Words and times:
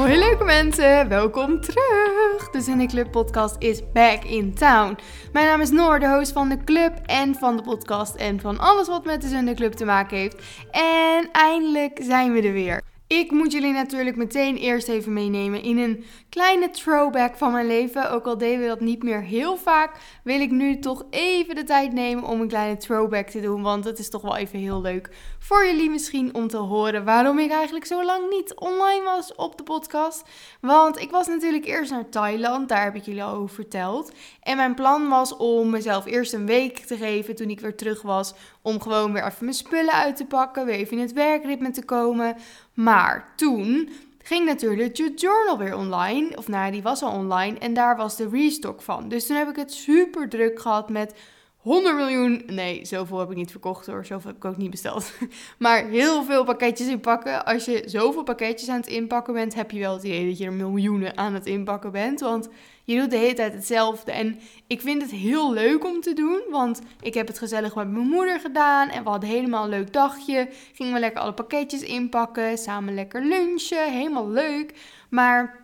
Hoi 0.00 0.18
leuke 0.18 0.44
mensen, 0.44 1.08
welkom 1.08 1.60
terug. 1.60 2.50
De 2.50 2.86
Club 2.86 3.10
podcast 3.10 3.56
is 3.58 3.92
back 3.92 4.24
in 4.24 4.54
town. 4.54 4.98
Mijn 5.32 5.46
naam 5.46 5.60
is 5.60 5.70
Noor, 5.70 5.98
de 5.98 6.08
host 6.08 6.32
van 6.32 6.48
de 6.48 6.64
club 6.64 6.92
en 7.06 7.34
van 7.34 7.56
de 7.56 7.62
podcast 7.62 8.14
en 8.14 8.40
van 8.40 8.58
alles 8.58 8.88
wat 8.88 9.04
met 9.04 9.22
de 9.22 9.28
Zinne 9.28 9.54
Club 9.54 9.72
te 9.72 9.84
maken 9.84 10.16
heeft. 10.16 10.36
En 10.70 11.28
eindelijk 11.32 11.98
zijn 12.02 12.32
we 12.32 12.42
er 12.42 12.52
weer. 12.52 12.82
Ik 13.06 13.30
moet 13.30 13.52
jullie 13.52 13.72
natuurlijk 13.72 14.16
meteen 14.16 14.56
eerst 14.56 14.88
even 14.88 15.12
meenemen 15.12 15.62
in 15.62 15.78
een 15.78 16.04
kleine 16.30 16.70
throwback 16.70 17.36
van 17.36 17.52
mijn 17.52 17.66
leven. 17.66 18.10
Ook 18.10 18.26
al 18.26 18.38
deden 18.38 18.60
we 18.60 18.66
dat 18.66 18.80
niet 18.80 19.02
meer 19.02 19.22
heel 19.22 19.56
vaak, 19.56 19.96
wil 20.24 20.40
ik 20.40 20.50
nu 20.50 20.78
toch 20.78 21.04
even 21.10 21.54
de 21.54 21.64
tijd 21.64 21.92
nemen 21.92 22.24
om 22.24 22.40
een 22.40 22.48
kleine 22.48 22.76
throwback 22.76 23.28
te 23.28 23.40
doen. 23.40 23.62
Want 23.62 23.84
het 23.84 23.98
is 23.98 24.10
toch 24.10 24.22
wel 24.22 24.36
even 24.36 24.58
heel 24.58 24.80
leuk 24.80 25.10
voor 25.38 25.66
jullie 25.66 25.90
misschien 25.90 26.34
om 26.34 26.48
te 26.48 26.56
horen 26.56 27.04
waarom 27.04 27.38
ik 27.38 27.50
eigenlijk 27.50 27.84
zo 27.84 28.04
lang 28.04 28.30
niet 28.30 28.54
online 28.54 29.04
was 29.04 29.34
op 29.34 29.56
de 29.56 29.62
podcast. 29.62 30.22
Want 30.60 31.00
ik 31.00 31.10
was 31.10 31.26
natuurlijk 31.26 31.64
eerst 31.64 31.90
naar 31.90 32.08
Thailand, 32.08 32.68
daar 32.68 32.84
heb 32.84 32.94
ik 32.94 33.04
jullie 33.04 33.22
al 33.22 33.34
over 33.34 33.54
verteld. 33.54 34.12
En 34.42 34.56
mijn 34.56 34.74
plan 34.74 35.08
was 35.08 35.36
om 35.36 35.70
mezelf 35.70 36.06
eerst 36.06 36.32
een 36.32 36.46
week 36.46 36.78
te 36.78 36.96
geven 36.96 37.34
toen 37.36 37.50
ik 37.50 37.60
weer 37.60 37.76
terug 37.76 38.02
was. 38.02 38.34
Om 38.62 38.80
gewoon 38.80 39.12
weer 39.12 39.24
even 39.24 39.44
mijn 39.44 39.54
spullen 39.54 39.94
uit 39.94 40.16
te 40.16 40.26
pakken, 40.26 40.66
weer 40.66 40.74
even 40.74 40.96
in 40.96 41.02
het 41.02 41.12
werkritme 41.12 41.70
te 41.70 41.84
komen. 41.84 42.36
Maar 42.74 43.32
toen 43.36 43.90
ging 44.22 44.46
natuurlijk 44.46 44.96
je 44.96 45.14
journal 45.14 45.58
weer 45.58 45.76
online. 45.76 46.36
Of 46.36 46.48
nou, 46.48 46.72
die 46.72 46.82
was 46.82 47.02
al 47.02 47.12
online. 47.12 47.58
En 47.58 47.74
daar 47.74 47.96
was 47.96 48.16
de 48.16 48.28
restock 48.28 48.82
van. 48.82 49.08
Dus 49.08 49.26
toen 49.26 49.36
heb 49.36 49.48
ik 49.48 49.56
het 49.56 49.72
super 49.72 50.28
druk 50.28 50.60
gehad 50.60 50.90
met 50.90 51.14
100 51.56 51.96
miljoen. 51.96 52.42
Nee, 52.46 52.84
zoveel 52.84 53.18
heb 53.18 53.30
ik 53.30 53.36
niet 53.36 53.50
verkocht 53.50 53.86
hoor. 53.86 54.04
Zoveel 54.04 54.30
heb 54.30 54.36
ik 54.36 54.44
ook 54.44 54.56
niet 54.56 54.70
besteld. 54.70 55.12
Maar 55.58 55.84
heel 55.84 56.24
veel 56.24 56.44
pakketjes 56.44 56.88
inpakken. 56.88 57.44
Als 57.44 57.64
je 57.64 57.82
zoveel 57.86 58.22
pakketjes 58.22 58.68
aan 58.68 58.76
het 58.76 58.86
inpakken 58.86 59.34
bent, 59.34 59.54
heb 59.54 59.70
je 59.70 59.78
wel 59.78 59.94
het 59.94 60.02
idee 60.02 60.28
dat 60.28 60.38
je 60.38 60.44
er 60.44 60.52
miljoenen 60.52 61.16
aan 61.16 61.34
het 61.34 61.46
inpakken 61.46 61.92
bent. 61.92 62.20
Want 62.20 62.48
je 62.90 63.00
doet 63.00 63.10
de 63.10 63.16
hele 63.16 63.34
tijd 63.34 63.52
hetzelfde. 63.52 64.12
En 64.12 64.38
ik 64.66 64.80
vind 64.80 65.02
het 65.02 65.10
heel 65.10 65.52
leuk 65.52 65.84
om 65.84 66.00
te 66.00 66.12
doen. 66.12 66.40
Want 66.50 66.80
ik 67.00 67.14
heb 67.14 67.26
het 67.26 67.38
gezellig 67.38 67.74
met 67.74 67.90
mijn 67.90 68.06
moeder 68.06 68.40
gedaan. 68.40 68.88
En 68.88 69.02
we 69.02 69.08
hadden 69.08 69.28
helemaal 69.28 69.64
een 69.64 69.70
leuk 69.70 69.92
dagje. 69.92 70.48
Gingen 70.72 70.92
we 70.92 71.00
lekker 71.00 71.20
alle 71.20 71.34
pakketjes 71.34 71.82
inpakken. 71.82 72.58
Samen 72.58 72.94
lekker 72.94 73.24
lunchen. 73.24 73.92
Helemaal 73.92 74.28
leuk. 74.28 74.74
Maar 75.08 75.59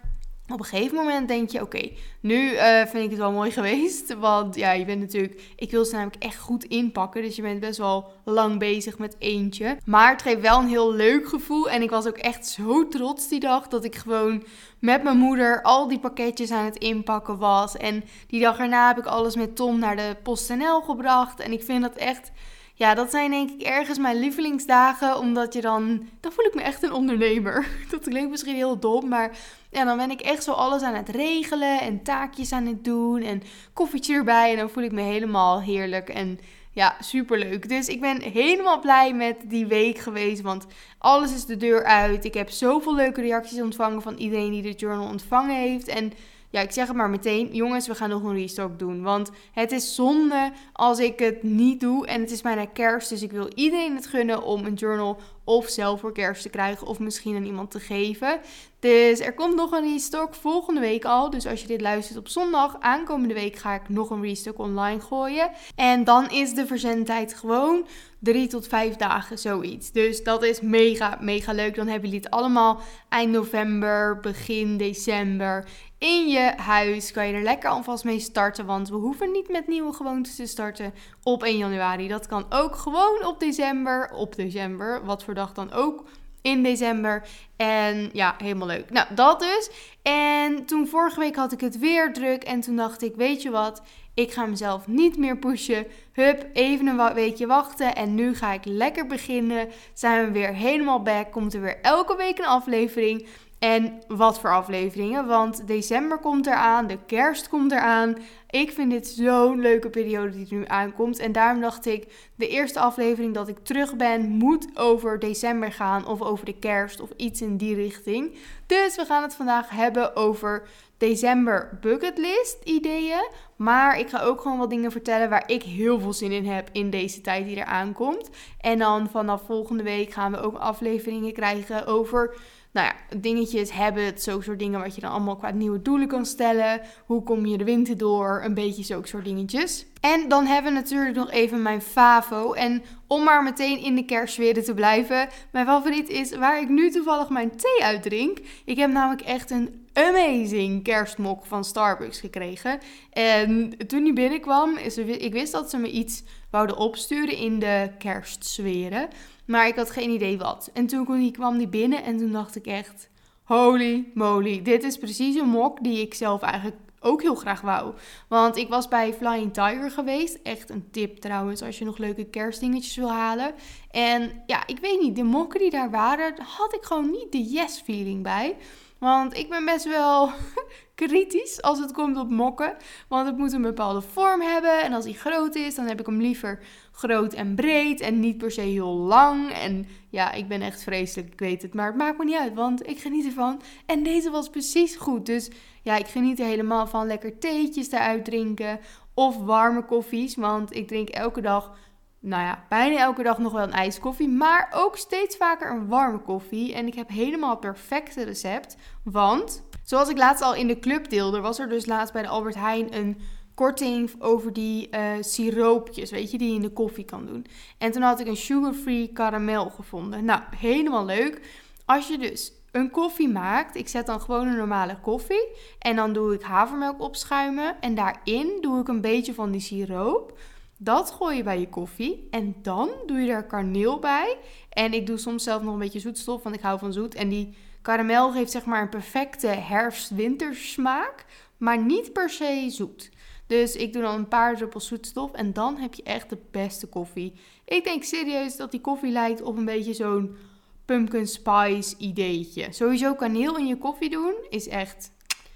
op 0.53 0.59
een 0.59 0.65
gegeven 0.65 0.97
moment 0.97 1.29
denk 1.29 1.51
je, 1.51 1.61
oké, 1.61 1.91
nu 2.21 2.53
uh, 2.53 2.61
vind 2.87 3.05
ik 3.05 3.11
het 3.11 3.19
wel 3.19 3.33
mooi 3.33 3.51
geweest. 3.59 4.15
Want 4.15 4.55
ja, 4.55 4.73
je 4.73 4.85
bent 4.85 5.01
natuurlijk, 5.01 5.43
ik 5.57 5.71
wil 5.71 5.85
ze 5.85 5.95
namelijk 5.95 6.23
echt 6.23 6.39
goed 6.39 6.65
inpakken. 6.65 7.23
Dus 7.23 7.37
je 7.37 7.43
bent 7.43 7.61
best 7.61 7.79
wel 7.79 8.13
lang 8.25 8.59
bezig 8.59 8.99
met 8.99 9.17
eentje. 9.19 9.77
Maar 9.85 10.11
het 10.13 10.23
geeft 10.23 10.41
wel 10.41 10.59
een 10.59 10.69
heel 10.69 10.93
leuk 10.93 11.29
gevoel. 11.29 11.71
En 11.71 11.83
ik 11.83 11.91
was 11.91 12.07
ook 12.07 12.19
echt 12.19 12.47
zo 12.47 12.89
trots 12.89 13.29
die 13.29 13.41
dag 13.41 13.69
dat 13.69 13.85
ik 13.85 13.97
gewoon 13.97 14.45
met 14.79 15.03
mijn 15.03 15.19
moeder 15.19 15.63
al 15.63 15.89
die 15.89 15.99
pakketjes 15.99 16.51
aan 16.51 16.65
het 16.65 16.79
inpakken 16.79 17.39
was. 17.39 17.77
En 17.77 18.05
die 18.27 18.41
dag 18.41 18.59
erna 18.59 18.89
heb 18.89 18.99
ik 18.99 19.07
alles 19.07 19.37
met 19.37 19.57
Tom 19.57 19.79
naar 19.79 19.97
de 19.97 20.17
PostNL 20.23 20.81
gebracht. 20.81 21.41
En 21.41 21.53
ik 21.53 21.63
vind 21.63 21.83
dat 21.83 21.95
echt 21.95 22.33
ja, 22.79 22.95
dat 22.95 23.11
zijn 23.11 23.31
denk 23.31 23.51
ik 23.51 23.63
ergens 23.63 23.99
mijn 23.99 24.19
lievelingsdagen. 24.19 25.19
Omdat 25.19 25.53
je 25.53 25.61
dan. 25.61 26.09
Dan 26.21 26.33
voel 26.33 26.45
ik 26.45 26.55
me 26.55 26.63
echt 26.63 26.83
een 26.83 26.93
ondernemer. 26.93 27.67
Dat 27.91 28.09
klinkt 28.09 28.31
misschien 28.31 28.55
heel 28.55 28.79
dom. 28.79 29.09
Maar 29.09 29.37
ja, 29.77 29.85
dan 29.85 29.97
ben 29.97 30.11
ik 30.11 30.21
echt 30.21 30.45
zo 30.45 30.53
alles 30.53 30.83
aan 30.83 30.95
het 30.95 31.09
regelen. 31.09 31.81
En 31.81 32.03
taakjes 32.03 32.53
aan 32.53 32.67
het 32.67 32.85
doen. 32.85 33.23
En 33.23 33.43
koffietje 33.73 34.15
erbij. 34.15 34.51
En 34.51 34.57
dan 34.57 34.71
voel 34.71 34.85
ik 34.85 34.93
me 34.93 35.01
helemaal 35.01 35.61
heerlijk. 35.63 36.09
En 36.09 36.39
ja, 36.71 36.97
superleuk. 37.01 37.69
Dus 37.69 37.89
ik 37.89 38.01
ben 38.01 38.23
helemaal 38.23 38.81
blij 38.81 39.15
met 39.15 39.37
die 39.45 39.67
week 39.67 39.99
geweest. 39.99 40.43
Want 40.43 40.67
alles 40.99 41.35
is 41.35 41.45
de 41.45 41.56
deur 41.56 41.84
uit. 41.84 42.25
Ik 42.25 42.34
heb 42.34 42.50
zoveel 42.50 42.95
leuke 42.95 43.21
reacties 43.21 43.61
ontvangen 43.61 44.03
van 44.03 44.17
iedereen 44.17 44.50
die 44.50 44.62
de 44.62 44.73
journal 44.73 45.09
ontvangen 45.09 45.56
heeft. 45.56 45.89
En 45.89 46.12
ja, 46.56 46.62
ik 46.62 46.72
zeg 46.72 46.87
het 46.87 46.97
maar 46.97 47.11
meteen, 47.11 47.49
jongens, 47.53 47.87
we 47.87 47.94
gaan 47.94 48.09
nog 48.09 48.22
een 48.22 48.37
restock 48.37 48.78
doen. 48.78 49.03
Want 49.03 49.31
het 49.53 49.72
is 49.72 49.94
zonde 49.94 50.53
als 50.72 50.99
ik 50.99 51.19
het 51.19 51.43
niet 51.43 51.81
doe. 51.81 52.06
En 52.06 52.21
het 52.21 52.31
is 52.31 52.41
bijna 52.41 52.67
kerst, 52.67 53.09
dus 53.09 53.22
ik 53.22 53.33
wil 53.33 53.49
iedereen 53.55 53.94
het 53.94 54.06
gunnen 54.06 54.43
om 54.43 54.65
een 54.65 54.75
journal 54.75 55.19
of 55.44 55.69
zelf 55.69 56.00
voor 56.00 56.12
kerst 56.12 56.43
te 56.43 56.49
krijgen 56.49 56.87
of 56.87 56.99
misschien 56.99 57.37
aan 57.37 57.44
iemand 57.44 57.71
te 57.71 57.81
geven. 57.81 58.41
Dus 58.81 59.21
er 59.21 59.34
komt 59.34 59.55
nog 59.55 59.72
een 59.72 59.93
restock 59.93 60.34
volgende 60.34 60.81
week 60.81 61.05
al. 61.05 61.31
Dus 61.31 61.47
als 61.47 61.61
je 61.61 61.67
dit 61.67 61.81
luistert 61.81 62.19
op 62.19 62.28
zondag, 62.28 62.77
aankomende 62.81 63.34
week 63.34 63.56
ga 63.56 63.75
ik 63.75 63.88
nog 63.88 64.11
een 64.11 64.23
restock 64.23 64.59
online 64.59 65.00
gooien. 65.00 65.50
En 65.75 66.05
dan 66.05 66.31
is 66.31 66.55
de 66.55 66.67
verzendtijd 66.67 67.34
gewoon 67.34 67.87
drie 68.19 68.47
tot 68.47 68.67
vijf 68.67 68.97
dagen, 68.97 69.38
zoiets. 69.38 69.93
Dus 69.93 70.23
dat 70.23 70.43
is 70.43 70.61
mega, 70.61 71.19
mega 71.21 71.53
leuk. 71.53 71.75
Dan 71.75 71.87
hebben 71.87 72.09
jullie 72.09 72.25
het 72.25 72.34
allemaal 72.34 72.81
eind 73.09 73.33
november, 73.33 74.21
begin 74.21 74.77
december 74.77 75.69
in 75.99 76.29
je 76.29 76.53
huis. 76.57 77.12
Kan 77.12 77.27
je 77.27 77.33
er 77.33 77.43
lekker 77.43 77.71
alvast 77.71 78.05
mee 78.05 78.21
starten, 78.21 78.67
want 78.67 78.89
we 78.89 78.97
hoeven 78.97 79.33
niet 79.33 79.49
met 79.49 79.67
nieuwe 79.67 79.93
gewoontes 79.93 80.37
te 80.37 80.47
starten 80.47 80.95
op 81.23 81.43
1 81.43 81.57
januari. 81.57 82.09
Dat 82.09 82.27
kan 82.27 82.47
ook 82.49 82.77
gewoon 82.77 83.25
op 83.25 83.41
december, 83.41 84.11
op 84.12 84.37
december, 84.37 85.05
wat 85.05 85.25
voor 85.25 85.35
dag 85.35 85.53
dan 85.53 85.73
ook 85.73 86.05
in 86.43 86.62
december. 86.62 87.29
En 87.56 88.11
ja, 88.12 88.35
helemaal 88.39 88.67
leuk. 88.67 88.91
Nou, 88.91 89.15
dat 89.15 89.41
dus. 89.41 89.71
En 90.03 90.65
toen 90.65 90.89
vorige 90.89 91.21
week 91.21 91.37
had 91.37 91.53
ik 91.53 91.61
het 91.61 91.79
weer 91.79 92.12
druk. 92.12 92.45
En 92.45 92.61
toen 92.61 92.77
dacht 92.77 93.03
ik, 93.03 93.15
weet 93.17 93.43
je 93.43 93.51
wat? 93.51 93.83
Ik 94.15 94.33
ga 94.33 94.47
mezelf 94.47 94.87
niet 94.87 95.17
meer 95.19 95.37
pushen. 95.37 95.87
Hup, 96.12 96.47
even 96.53 96.87
een 96.87 97.15
weekje 97.15 97.47
wachten. 97.47 97.95
En 97.95 98.15
nu 98.15 98.35
ga 98.35 98.53
ik 98.53 98.65
lekker 98.65 99.06
beginnen. 99.06 99.69
Zijn 99.95 100.25
we 100.25 100.33
weer 100.33 100.55
helemaal 100.55 101.03
back. 101.03 101.33
Komt 101.33 101.55
er 101.55 101.61
weer 101.61 101.81
elke 101.83 102.17
week 102.17 102.39
een 102.39 102.47
aflevering. 102.47 103.27
En 103.66 104.03
wat 104.09 104.41
voor 104.41 104.50
afleveringen, 104.50 105.27
want 105.27 105.66
december 105.66 106.19
komt 106.19 106.47
eraan, 106.47 106.87
de 106.87 106.99
kerst 107.06 107.49
komt 107.49 107.72
eraan. 107.72 108.16
Ik 108.50 108.72
vind 108.72 108.91
dit 108.91 109.09
zo'n 109.09 109.60
leuke 109.60 109.91
periode 109.91 110.31
die 110.31 110.47
er 110.50 110.56
nu 110.56 110.65
aankomt. 110.66 111.19
En 111.19 111.32
daarom 111.32 111.60
dacht 111.60 111.87
ik, 111.87 112.31
de 112.34 112.49
eerste 112.49 112.81
aflevering 112.81 113.34
dat 113.34 113.49
ik 113.49 113.59
terug 113.59 113.97
ben, 113.97 114.28
moet 114.28 114.69
over 114.75 115.19
december 115.19 115.72
gaan. 115.72 116.06
Of 116.06 116.22
over 116.22 116.44
de 116.44 116.59
kerst 116.59 117.00
of 117.00 117.10
iets 117.16 117.41
in 117.41 117.56
die 117.56 117.75
richting. 117.75 118.37
Dus 118.66 118.97
we 118.97 119.05
gaan 119.05 119.22
het 119.22 119.34
vandaag 119.34 119.71
hebben 119.71 120.16
over 120.16 120.69
december 120.99 121.78
bucketlist 121.81 122.59
ideeën. 122.65 123.28
Maar 123.56 123.99
ik 123.99 124.09
ga 124.09 124.22
ook 124.22 124.41
gewoon 124.41 124.59
wat 124.59 124.71
dingen 124.71 124.91
vertellen 124.91 125.31
waar 125.31 125.44
ik 125.47 125.62
heel 125.62 126.00
veel 126.00 126.12
zin 126.12 126.32
in 126.32 126.47
heb 126.47 126.69
in 126.72 126.91
deze 126.91 127.21
tijd 127.21 127.47
die 127.47 127.60
er 127.60 127.65
aankomt. 127.65 128.31
En 128.60 128.78
dan 128.78 129.09
vanaf 129.10 129.43
volgende 129.47 129.82
week 129.82 130.12
gaan 130.12 130.32
we 130.32 130.41
ook 130.41 130.56
afleveringen 130.56 131.32
krijgen 131.32 131.87
over 131.87 132.37
nou 132.76 132.88
ja, 132.88 133.16
dingetjes, 133.16 133.70
het 133.72 134.22
zo 134.22 134.41
soort 134.41 134.59
dingen 134.59 134.81
wat 134.81 134.94
je 134.94 135.00
dan 135.00 135.10
allemaal 135.10 135.37
qua 135.37 135.50
nieuwe 135.50 135.82
doelen 135.82 136.09
kan 136.09 136.26
stellen. 136.26 136.81
Hoe 137.06 137.22
kom 137.22 137.47
je 137.47 137.59
de 137.59 137.64
winter 137.64 137.97
door? 137.98 138.41
Een 138.44 138.54
beetje 138.54 138.82
zulke 138.82 139.09
soort 139.09 139.25
dingetjes. 139.25 139.87
En 140.00 140.28
dan 140.28 140.47
hebben 140.47 140.72
we 140.72 140.78
natuurlijk 140.78 141.16
nog 141.16 141.31
even 141.31 141.62
mijn 141.62 141.82
favo. 141.82 142.53
En 142.53 142.82
om 143.06 143.25
maar 143.25 143.42
meteen 143.42 143.78
in 143.78 143.94
de 143.94 144.04
kerstsfeer 144.04 144.64
te 144.64 144.75
blijven, 144.75 145.28
mijn 145.53 145.66
favoriet 145.66 146.09
is 146.09 146.37
waar 146.37 146.60
ik 146.60 146.69
nu 146.69 146.91
toevallig 146.91 147.28
mijn 147.28 147.56
thee 147.56 147.84
uit 147.84 148.03
drink. 148.03 148.38
Ik 148.64 148.76
heb 148.76 148.91
namelijk 148.91 149.22
echt 149.22 149.50
een 149.50 149.86
amazing 149.97 150.83
kerstmok 150.83 151.47
van 151.47 151.65
Starbucks 151.65 152.21
gekregen. 152.21 152.79
En 153.11 153.77
toen 153.87 154.05
die 154.05 154.12
binnenkwam, 154.12 154.77
ik 154.77 155.33
wist 155.33 155.53
dat 155.53 155.71
ze 155.71 155.77
me 155.77 155.91
iets 155.91 156.23
wouden 156.51 156.77
opsturen 156.77 157.37
in 157.37 157.59
de 157.59 157.91
kerstsferen. 157.99 159.09
Maar 159.47 159.67
ik 159.67 159.77
had 159.77 159.91
geen 159.91 160.11
idee 160.11 160.39
wat. 160.39 160.71
En 160.73 160.87
toen 160.87 161.33
kwam 161.33 161.59
die 161.59 161.69
binnen 161.69 162.05
en 162.05 162.17
toen 162.17 162.33
dacht 162.33 162.56
ik 162.56 162.67
echt... 162.67 163.09
Holy 163.43 164.11
moly, 164.15 164.62
dit 164.62 164.85
is 164.85 164.99
precies 164.99 165.37
een 165.37 165.49
mok 165.49 165.83
die 165.83 166.01
ik 166.01 166.15
zelf 166.15 166.43
eigenlijk 166.43 166.77
ook 167.01 167.23
heel 167.23 167.35
graag 167.35 167.61
wou. 167.61 167.95
Want 168.29 168.56
ik 168.56 168.69
was 168.69 168.89
bij 168.89 169.15
Flying 169.15 169.53
Tiger 169.53 169.91
geweest. 169.91 170.38
Echt 170.43 170.70
een 170.70 170.91
tip 170.91 171.17
trouwens 171.17 171.62
als 171.62 171.79
je 171.79 171.85
nog 171.85 171.99
leuke 171.99 172.25
kerstdingetjes 172.25 172.97
wil 172.97 173.12
halen. 173.12 173.55
En 173.91 174.43
ja, 174.47 174.67
ik 174.67 174.79
weet 174.79 175.00
niet, 175.00 175.17
de 175.17 175.23
mokken 175.23 175.61
die 175.61 175.70
daar 175.70 175.91
waren, 175.91 176.35
had 176.43 176.75
ik 176.75 176.82
gewoon 176.82 177.11
niet 177.11 177.32
de 177.32 177.43
yes 177.43 177.82
feeling 177.85 178.23
bij. 178.23 178.56
Want 178.98 179.37
ik 179.37 179.48
ben 179.48 179.64
best 179.64 179.84
wel 179.84 180.31
kritisch 180.94 181.62
als 181.62 181.78
het 181.78 181.93
komt 181.93 182.16
op 182.16 182.31
mokken. 182.31 182.76
Want 183.08 183.26
het 183.26 183.37
moet 183.37 183.52
een 183.52 183.62
bepaalde 183.62 184.00
vorm 184.00 184.40
hebben. 184.40 184.82
En 184.82 184.93
als 184.93 185.04
die 185.04 185.14
groot 185.14 185.54
is, 185.54 185.75
dan 185.75 185.87
heb 185.87 186.00
ik 186.00 186.06
hem 186.06 186.20
liever 186.20 186.58
groot 186.93 187.32
en 187.32 187.54
breed. 187.54 188.00
En 188.00 188.20
niet 188.20 188.38
per 188.38 188.50
se 188.50 188.60
heel 188.60 188.94
lang. 188.94 189.52
En 189.52 189.87
ja, 190.10 190.32
ik 190.32 190.48
ben 190.48 190.62
echt 190.62 190.82
vreselijk, 190.82 191.32
ik 191.32 191.40
weet 191.40 191.62
het. 191.62 191.75
Maar 191.75 191.87
het 191.87 191.96
maakt 191.96 192.19
me 192.19 192.25
niet 192.25 192.38
uit, 192.38 192.54
want 192.54 192.88
ik 192.88 192.98
geniet 192.98 193.26
ervan. 193.26 193.60
En 193.87 194.02
deze 194.02 194.31
was 194.31 194.50
precies 194.50 194.96
goed. 194.96 195.26
Dus 195.26 195.50
ja, 195.82 195.96
ik 195.96 196.06
geniet 196.06 196.40
er 196.40 196.46
helemaal 196.46 196.87
van 196.87 197.06
lekker 197.06 197.38
theetjes 197.38 197.90
eruit 197.90 198.25
drinken. 198.25 198.81
Of 199.14 199.37
warme 199.37 199.84
koffies. 199.84 200.34
Want 200.34 200.76
ik 200.76 200.88
drink 200.88 201.08
elke 201.08 201.40
dag 201.40 201.76
nou 202.21 202.43
ja, 202.43 202.65
bijna 202.69 202.99
elke 202.99 203.23
dag 203.23 203.39
nog 203.39 203.53
wel 203.53 203.63
een 203.63 203.73
ijskoffie, 203.73 204.29
maar 204.29 204.71
ook 204.75 204.97
steeds 204.97 205.37
vaker 205.37 205.71
een 205.71 205.89
warme 205.89 206.19
koffie. 206.19 206.75
En 206.75 206.87
ik 206.87 206.95
heb 206.95 207.09
helemaal 207.09 207.51
het 207.51 207.61
perfecte 207.61 208.25
recept, 208.25 208.77
want 209.05 209.63
zoals 209.83 210.09
ik 210.09 210.19
laatst 210.19 210.43
al 210.43 210.55
in 210.55 210.67
de 210.67 210.79
club 210.79 211.09
deelde, 211.09 211.41
was 211.41 211.59
er 211.59 211.69
dus 211.69 211.87
laatst 211.87 212.13
bij 212.13 212.23
de 212.23 212.29
Albert 212.29 212.55
Heijn 212.55 212.97
een 212.97 213.21
korting 213.55 214.11
over 214.19 214.53
die 214.53 214.89
uh, 214.91 215.13
siroopjes, 215.21 216.11
weet 216.11 216.31
je, 216.31 216.39
die 216.39 216.49
je 216.49 216.55
in 216.55 216.63
de 216.63 216.73
koffie 216.73 217.05
kan 217.05 217.27
doen. 217.27 217.47
En 217.79 217.93
toen 217.93 218.03
had 218.03 218.21
ik 218.21 218.27
een 218.27 218.37
sugar-free 218.37 219.13
karamel 219.13 219.71
gevonden. 219.71 220.25
Nou, 220.25 220.41
helemaal 220.57 221.05
leuk. 221.05 221.41
Als 221.85 222.09
je 222.09 222.19
dus 222.19 222.53
een 222.73 222.91
koffie 222.91 223.29
maakt, 223.29 223.77
ik 223.77 223.89
zet 223.89 224.07
dan 224.07 224.21
gewoon 224.21 224.47
een 224.47 224.57
normale 224.57 225.01
koffie. 225.01 225.49
En 225.79 225.97
dan 225.97 226.13
doe 226.13 226.35
ik 226.35 226.43
havermelk 226.43 227.01
opschuimen. 227.01 227.81
En 227.81 227.95
daarin 227.95 228.59
doe 228.61 228.81
ik 228.81 228.89
een 228.89 229.01
beetje 229.01 229.35
van 229.35 229.51
die 229.51 229.61
siroop. 229.61 230.39
Dat 230.78 231.11
gooi 231.11 231.37
je 231.37 231.43
bij 231.43 231.61
je 231.61 231.69
koffie. 231.69 232.26
En 232.31 232.55
dan 232.62 232.90
doe 233.06 233.19
je 233.19 233.31
er 233.32 233.46
kaneel 233.46 233.99
bij. 233.99 234.37
En 234.70 234.93
ik 234.93 235.06
doe 235.06 235.17
soms 235.17 235.44
zelf 235.44 235.62
nog 235.62 235.73
een 235.73 235.78
beetje 235.78 236.00
zoetstof, 236.00 236.43
want 236.43 236.55
ik 236.55 236.61
hou 236.61 236.78
van 236.78 236.93
zoet. 236.93 237.14
En 237.14 237.28
die 237.28 237.56
karamel 237.82 238.32
geeft 238.32 238.50
zeg 238.50 238.64
maar 238.64 238.82
een 238.82 238.88
perfecte 238.88 239.46
herfst-wintersmaak. 239.46 241.25
Maar 241.56 241.84
niet 241.84 242.12
per 242.12 242.31
se 242.31 242.67
zoet. 242.69 243.11
Dus 243.46 243.76
ik 243.76 243.93
doe 243.93 244.02
dan 244.02 244.14
een 244.14 244.28
paar 244.28 244.56
druppels 244.56 244.87
zoetstof 244.87 245.32
en 245.32 245.52
dan 245.52 245.76
heb 245.76 245.94
je 245.94 246.02
echt 246.02 246.31
de 246.31 246.38
beste 246.50 246.87
koffie. 246.87 247.32
Ik 247.64 247.84
denk 247.84 248.02
serieus 248.02 248.56
dat 248.56 248.70
die 248.70 248.81
koffie 248.81 249.12
lijkt 249.12 249.43
op 249.43 249.56
een 249.56 249.64
beetje 249.64 249.94
zo'n 249.94 250.37
pumpkin 250.84 251.26
spice 251.26 251.94
ideetje. 251.99 252.67
Sowieso 252.70 253.14
kaneel 253.14 253.56
in 253.56 253.67
je 253.67 253.79
koffie 253.79 254.11
doen 254.11 254.34
is 254.49 254.69
echt... 254.69 255.14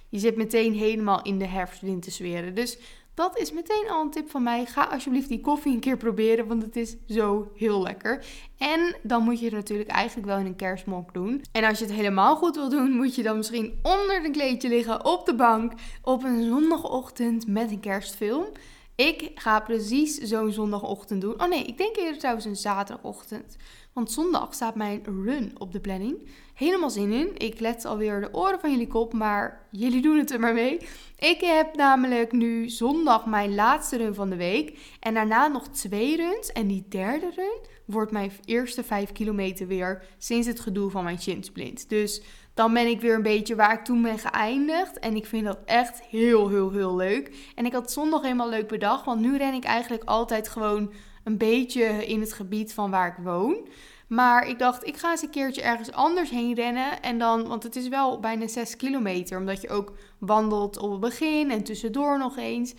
Je 0.08 0.19
zit 0.19 0.37
meteen 0.37 0.75
helemaal 0.75 1.23
in 1.23 1.38
de 1.38 1.46
herfst-wintersferen. 1.46 2.55
Dus 2.55 2.78
dat 3.20 3.38
is 3.38 3.52
meteen 3.52 3.90
al 3.90 4.02
een 4.02 4.11
tip 4.11 4.31
van 4.31 4.43
mij. 4.43 4.67
Ga 4.67 4.84
alsjeblieft 4.84 5.28
die 5.28 5.40
koffie 5.40 5.72
een 5.72 5.81
keer 5.81 5.96
proberen, 5.96 6.46
want 6.46 6.62
het 6.62 6.76
is 6.76 6.96
zo 7.06 7.50
heel 7.55 7.82
lekker. 7.82 8.25
En 8.58 8.96
dan 9.02 9.22
moet 9.22 9.38
je 9.38 9.44
het 9.44 9.55
natuurlijk 9.55 9.90
eigenlijk 9.90 10.26
wel 10.26 10.38
in 10.38 10.46
een 10.46 10.56
kerstmok 10.56 11.14
doen. 11.14 11.44
En 11.52 11.64
als 11.64 11.78
je 11.78 11.84
het 11.84 11.94
helemaal 11.94 12.37
goed 12.37 12.56
wil 12.56 12.69
doen, 12.69 12.90
moet 12.90 13.14
je 13.14 13.22
dan 13.22 13.37
misschien 13.37 13.78
onder 13.82 14.25
een 14.25 14.32
kleedje 14.32 14.69
liggen 14.69 15.05
op 15.05 15.26
de 15.26 15.34
bank 15.34 15.72
op 16.02 16.25
een 16.25 16.44
zondagochtend 16.44 17.46
met 17.46 17.70
een 17.70 17.81
kerstfilm. 17.81 18.46
Ik 18.94 19.31
ga 19.34 19.61
precies 19.61 20.19
zo'n 20.19 20.52
zondagochtend 20.52 21.20
doen. 21.20 21.43
Oh 21.43 21.49
nee, 21.49 21.64
ik 21.64 21.78
denk 21.78 21.96
eerder 21.96 22.19
trouwens 22.19 22.46
een 22.46 22.56
zaterdagochtend. 22.56 23.56
Want 24.00 24.12
zondag 24.12 24.55
staat 24.55 24.75
mijn 24.75 25.02
run 25.05 25.52
op 25.58 25.73
de 25.73 25.81
planning. 25.81 26.29
Helemaal 26.55 26.91
zin 26.91 27.12
in. 27.12 27.37
Ik 27.37 27.61
let 27.61 27.85
alweer 27.85 28.20
de 28.20 28.35
oren 28.35 28.61
van 28.61 28.70
jullie 28.70 28.87
kop, 28.87 29.12
maar 29.12 29.67
jullie 29.70 30.02
doen 30.02 30.19
het 30.19 30.31
er 30.31 30.41
maar 30.41 30.55
mee. 30.55 30.79
Ik 31.19 31.41
heb 31.41 31.76
namelijk 31.76 32.32
nu 32.32 32.69
zondag 32.69 33.26
mijn 33.26 33.55
laatste 33.55 33.97
run 33.97 34.14
van 34.14 34.31
de 34.31 34.37
week. 34.37 34.79
En 35.00 35.14
daarna 35.14 35.47
nog 35.47 35.69
twee 35.69 36.17
runs. 36.17 36.52
En 36.52 36.67
die 36.67 36.85
derde 36.88 37.31
run 37.37 37.58
wordt 37.85 38.12
mijn 38.12 38.32
eerste 38.44 38.85
vijf 38.85 39.12
kilometer 39.12 39.67
weer 39.67 40.02
sinds 40.19 40.47
het 40.47 40.61
gedoe 40.61 40.91
van 40.91 41.05
mijn 41.05 41.19
chinsplint. 41.19 41.88
Dus 41.88 42.23
dan 42.55 42.73
ben 42.73 42.87
ik 42.87 43.00
weer 43.00 43.14
een 43.14 43.23
beetje 43.23 43.55
waar 43.55 43.73
ik 43.73 43.85
toen 43.85 44.02
ben 44.02 44.19
geëindigd. 44.19 44.99
En 44.99 45.17
ik 45.17 45.26
vind 45.26 45.44
dat 45.44 45.58
echt 45.64 46.02
heel, 46.02 46.49
heel, 46.49 46.70
heel 46.70 46.97
leuk. 46.97 47.52
En 47.55 47.67
ik 47.67 47.73
had 47.73 47.93
zondag 47.93 48.23
helemaal 48.23 48.49
leuk 48.49 48.69
bedacht. 48.69 49.05
Want 49.05 49.20
nu 49.20 49.37
ren 49.37 49.55
ik 49.55 49.64
eigenlijk 49.64 50.05
altijd 50.05 50.49
gewoon 50.49 50.93
een 51.25 51.37
beetje 51.37 52.06
in 52.06 52.20
het 52.20 52.32
gebied 52.32 52.75
van 52.75 52.91
waar 52.91 53.08
ik 53.08 53.25
woon. 53.25 53.69
Maar 54.11 54.49
ik 54.49 54.59
dacht, 54.59 54.87
ik 54.87 54.97
ga 54.97 55.11
eens 55.11 55.23
een 55.23 55.31
keertje 55.31 55.62
ergens 55.62 55.93
anders 55.93 56.31
heen 56.31 56.55
rennen. 56.55 57.03
En 57.03 57.19
dan, 57.19 57.49
want 57.49 57.62
het 57.62 57.77
is 57.77 57.89
wel 57.89 58.21
bijna 58.21 58.47
6 58.47 58.77
kilometer. 58.77 59.39
Omdat 59.39 59.61
je 59.61 59.69
ook 59.69 59.93
wandelt 60.19 60.79
op 60.79 60.91
het 60.91 61.01
begin 61.01 61.51
en 61.51 61.62
tussendoor 61.62 62.19
nog 62.19 62.37
eens. 62.37 62.75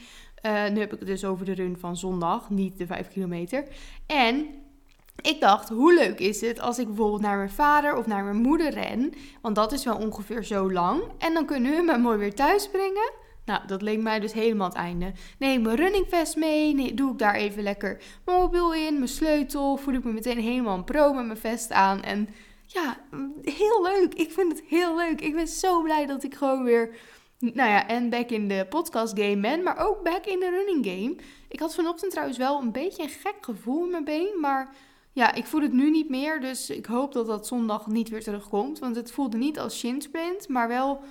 Uh, 0.45 0.67
nu 0.69 0.79
heb 0.79 0.93
ik 0.93 0.99
het 0.99 1.07
dus 1.07 1.25
over 1.25 1.45
de 1.45 1.53
run 1.53 1.77
van 1.79 1.97
zondag, 1.97 2.49
niet 2.49 2.77
de 2.77 2.85
5 2.85 3.07
kilometer. 3.07 3.63
En 4.05 4.47
ik 5.21 5.39
dacht, 5.39 5.69
hoe 5.69 5.93
leuk 5.93 6.19
is 6.19 6.41
het 6.41 6.59
als 6.59 6.79
ik 6.79 6.87
bijvoorbeeld 6.87 7.21
naar 7.21 7.37
mijn 7.37 7.49
vader 7.49 7.95
of 7.95 8.07
naar 8.07 8.23
mijn 8.23 8.41
moeder 8.41 8.69
ren? 8.69 9.13
Want 9.41 9.55
dat 9.55 9.71
is 9.71 9.83
wel 9.83 9.97
ongeveer 9.97 10.43
zo 10.43 10.71
lang. 10.71 11.01
En 11.17 11.33
dan 11.33 11.45
kunnen 11.45 11.71
we 11.75 11.81
me 11.81 11.97
mooi 11.97 12.17
weer 12.17 12.35
thuis 12.35 12.69
brengen. 12.69 13.11
Nou, 13.45 13.67
dat 13.67 13.81
leek 13.81 14.01
mij 14.01 14.19
dus 14.19 14.33
helemaal 14.33 14.67
het 14.67 14.77
einde. 14.77 15.11
Neem 15.39 15.61
mijn 15.61 15.75
runningvest 15.75 16.35
mee. 16.35 16.73
Nee, 16.73 16.93
doe 16.93 17.11
ik 17.11 17.17
daar 17.19 17.35
even 17.35 17.63
lekker 17.63 18.01
mijn 18.25 18.39
mobiel 18.39 18.73
in, 18.73 18.93
mijn 18.93 19.07
sleutel. 19.07 19.77
Voel 19.77 19.93
ik 19.93 20.03
me 20.03 20.11
meteen 20.11 20.39
helemaal 20.39 20.77
een 20.77 20.83
pro 20.83 21.13
met 21.13 21.25
mijn 21.25 21.37
vest 21.37 21.71
aan. 21.71 22.01
En 22.01 22.29
ja, 22.65 22.97
heel 23.41 23.83
leuk. 23.83 24.13
Ik 24.13 24.31
vind 24.31 24.51
het 24.51 24.63
heel 24.67 24.95
leuk. 24.95 25.21
Ik 25.21 25.35
ben 25.35 25.47
zo 25.47 25.81
blij 25.81 26.05
dat 26.05 26.23
ik 26.23 26.35
gewoon 26.35 26.63
weer, 26.63 26.95
nou 27.39 27.69
ja, 27.69 27.87
en 27.87 28.09
back 28.09 28.29
in 28.29 28.47
de 28.47 28.65
podcast 28.69 29.19
game 29.19 29.39
ben. 29.39 29.63
Maar 29.63 29.77
ook 29.87 30.03
back 30.03 30.25
in 30.25 30.39
de 30.39 30.49
running 30.49 30.85
game. 30.85 31.15
Ik 31.47 31.59
had 31.59 31.75
vanochtend 31.75 32.11
trouwens 32.11 32.37
wel 32.37 32.61
een 32.61 32.71
beetje 32.71 33.03
een 33.03 33.09
gek 33.09 33.37
gevoel 33.41 33.83
in 33.83 33.91
mijn 33.91 34.03
been. 34.03 34.37
Maar 34.39 34.75
ja, 35.13 35.33
ik 35.33 35.45
voel 35.45 35.61
het 35.61 35.73
nu 35.73 35.89
niet 35.89 36.09
meer. 36.09 36.41
Dus 36.41 36.69
ik 36.69 36.85
hoop 36.85 37.13
dat 37.13 37.27
dat 37.27 37.47
zondag 37.47 37.87
niet 37.87 38.09
weer 38.09 38.23
terugkomt. 38.23 38.79
Want 38.79 38.95
het 38.95 39.11
voelde 39.11 39.37
niet 39.37 39.59
als 39.59 39.77
shin 39.77 40.01
sprint, 40.01 40.47
maar 40.47 40.67
wel 40.67 41.01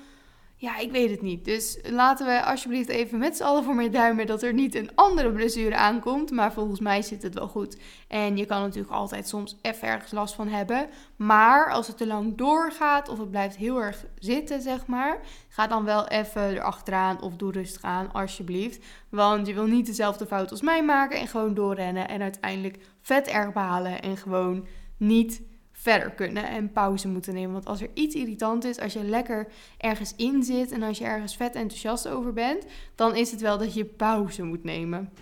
ja, 0.61 0.79
ik 0.79 0.91
weet 0.91 1.11
het 1.11 1.23
niet. 1.23 1.45
Dus 1.45 1.79
laten 1.83 2.27
we 2.27 2.45
alsjeblieft 2.45 2.89
even 2.89 3.19
met 3.19 3.37
z'n 3.37 3.43
allen 3.43 3.65
voor 3.65 3.75
mij 3.75 3.91
duimen 3.91 4.27
dat 4.27 4.43
er 4.43 4.53
niet 4.53 4.75
een 4.75 4.91
andere 4.95 5.33
blessure 5.33 5.77
aankomt. 5.77 6.31
Maar 6.31 6.53
volgens 6.53 6.81
mij 6.81 7.03
zit 7.03 7.23
het 7.23 7.35
wel 7.35 7.49
goed. 7.49 7.77
En 8.09 8.37
je 8.37 8.47
kan 8.47 8.61
natuurlijk 8.61 8.93
altijd 8.93 9.29
soms 9.29 9.57
even 9.63 9.89
ergens 9.89 10.13
last 10.13 10.35
van 10.35 10.49
hebben. 10.49 10.89
Maar 11.17 11.71
als 11.71 11.87
het 11.87 11.97
te 11.97 12.07
lang 12.07 12.37
doorgaat 12.37 13.09
of 13.09 13.19
het 13.19 13.31
blijft 13.31 13.57
heel 13.57 13.83
erg 13.83 14.05
zitten, 14.19 14.61
zeg 14.61 14.87
maar. 14.87 15.21
Ga 15.49 15.67
dan 15.67 15.85
wel 15.85 16.09
even 16.09 16.51
erachteraan 16.51 17.23
of 17.23 17.37
doe 17.37 17.53
rustig 17.53 17.83
aan, 17.83 18.13
alsjeblieft. 18.13 18.85
Want 19.09 19.47
je 19.47 19.55
wil 19.55 19.67
niet 19.67 19.87
dezelfde 19.87 20.27
fout 20.27 20.51
als 20.51 20.63
mij 20.63 20.85
maken 20.85 21.19
en 21.19 21.29
gewoon 21.29 21.55
doorrennen. 21.55 22.09
En 22.09 22.23
uiteindelijk 22.23 22.79
vet 23.01 23.27
erg 23.27 23.53
behalen 23.53 24.03
en 24.03 24.17
gewoon 24.17 24.67
niet 24.97 25.43
verder 25.81 26.11
kunnen 26.11 26.49
en 26.49 26.73
pauze 26.73 27.09
moeten 27.09 27.35
nemen. 27.35 27.53
Want 27.53 27.67
als 27.67 27.81
er 27.81 27.91
iets 27.95 28.15
irritant 28.15 28.65
is, 28.65 28.79
als 28.81 28.93
je 28.93 29.05
lekker 29.05 29.47
ergens 29.79 30.13
in 30.17 30.43
zit 30.43 30.73
en 30.73 30.83
als 30.83 30.99
je 30.99 31.05
ergens 31.05 31.37
vet 31.37 31.55
enthousiast 31.55 32.09
over 32.09 32.33
bent, 32.33 32.65
dan 32.95 33.17
is 33.17 33.31
het 33.31 33.41
wel 33.41 33.59
dat 33.59 33.75
je 33.75 33.85
pauze 33.85 34.43
moet 34.43 34.65
nemen. 34.65 35.13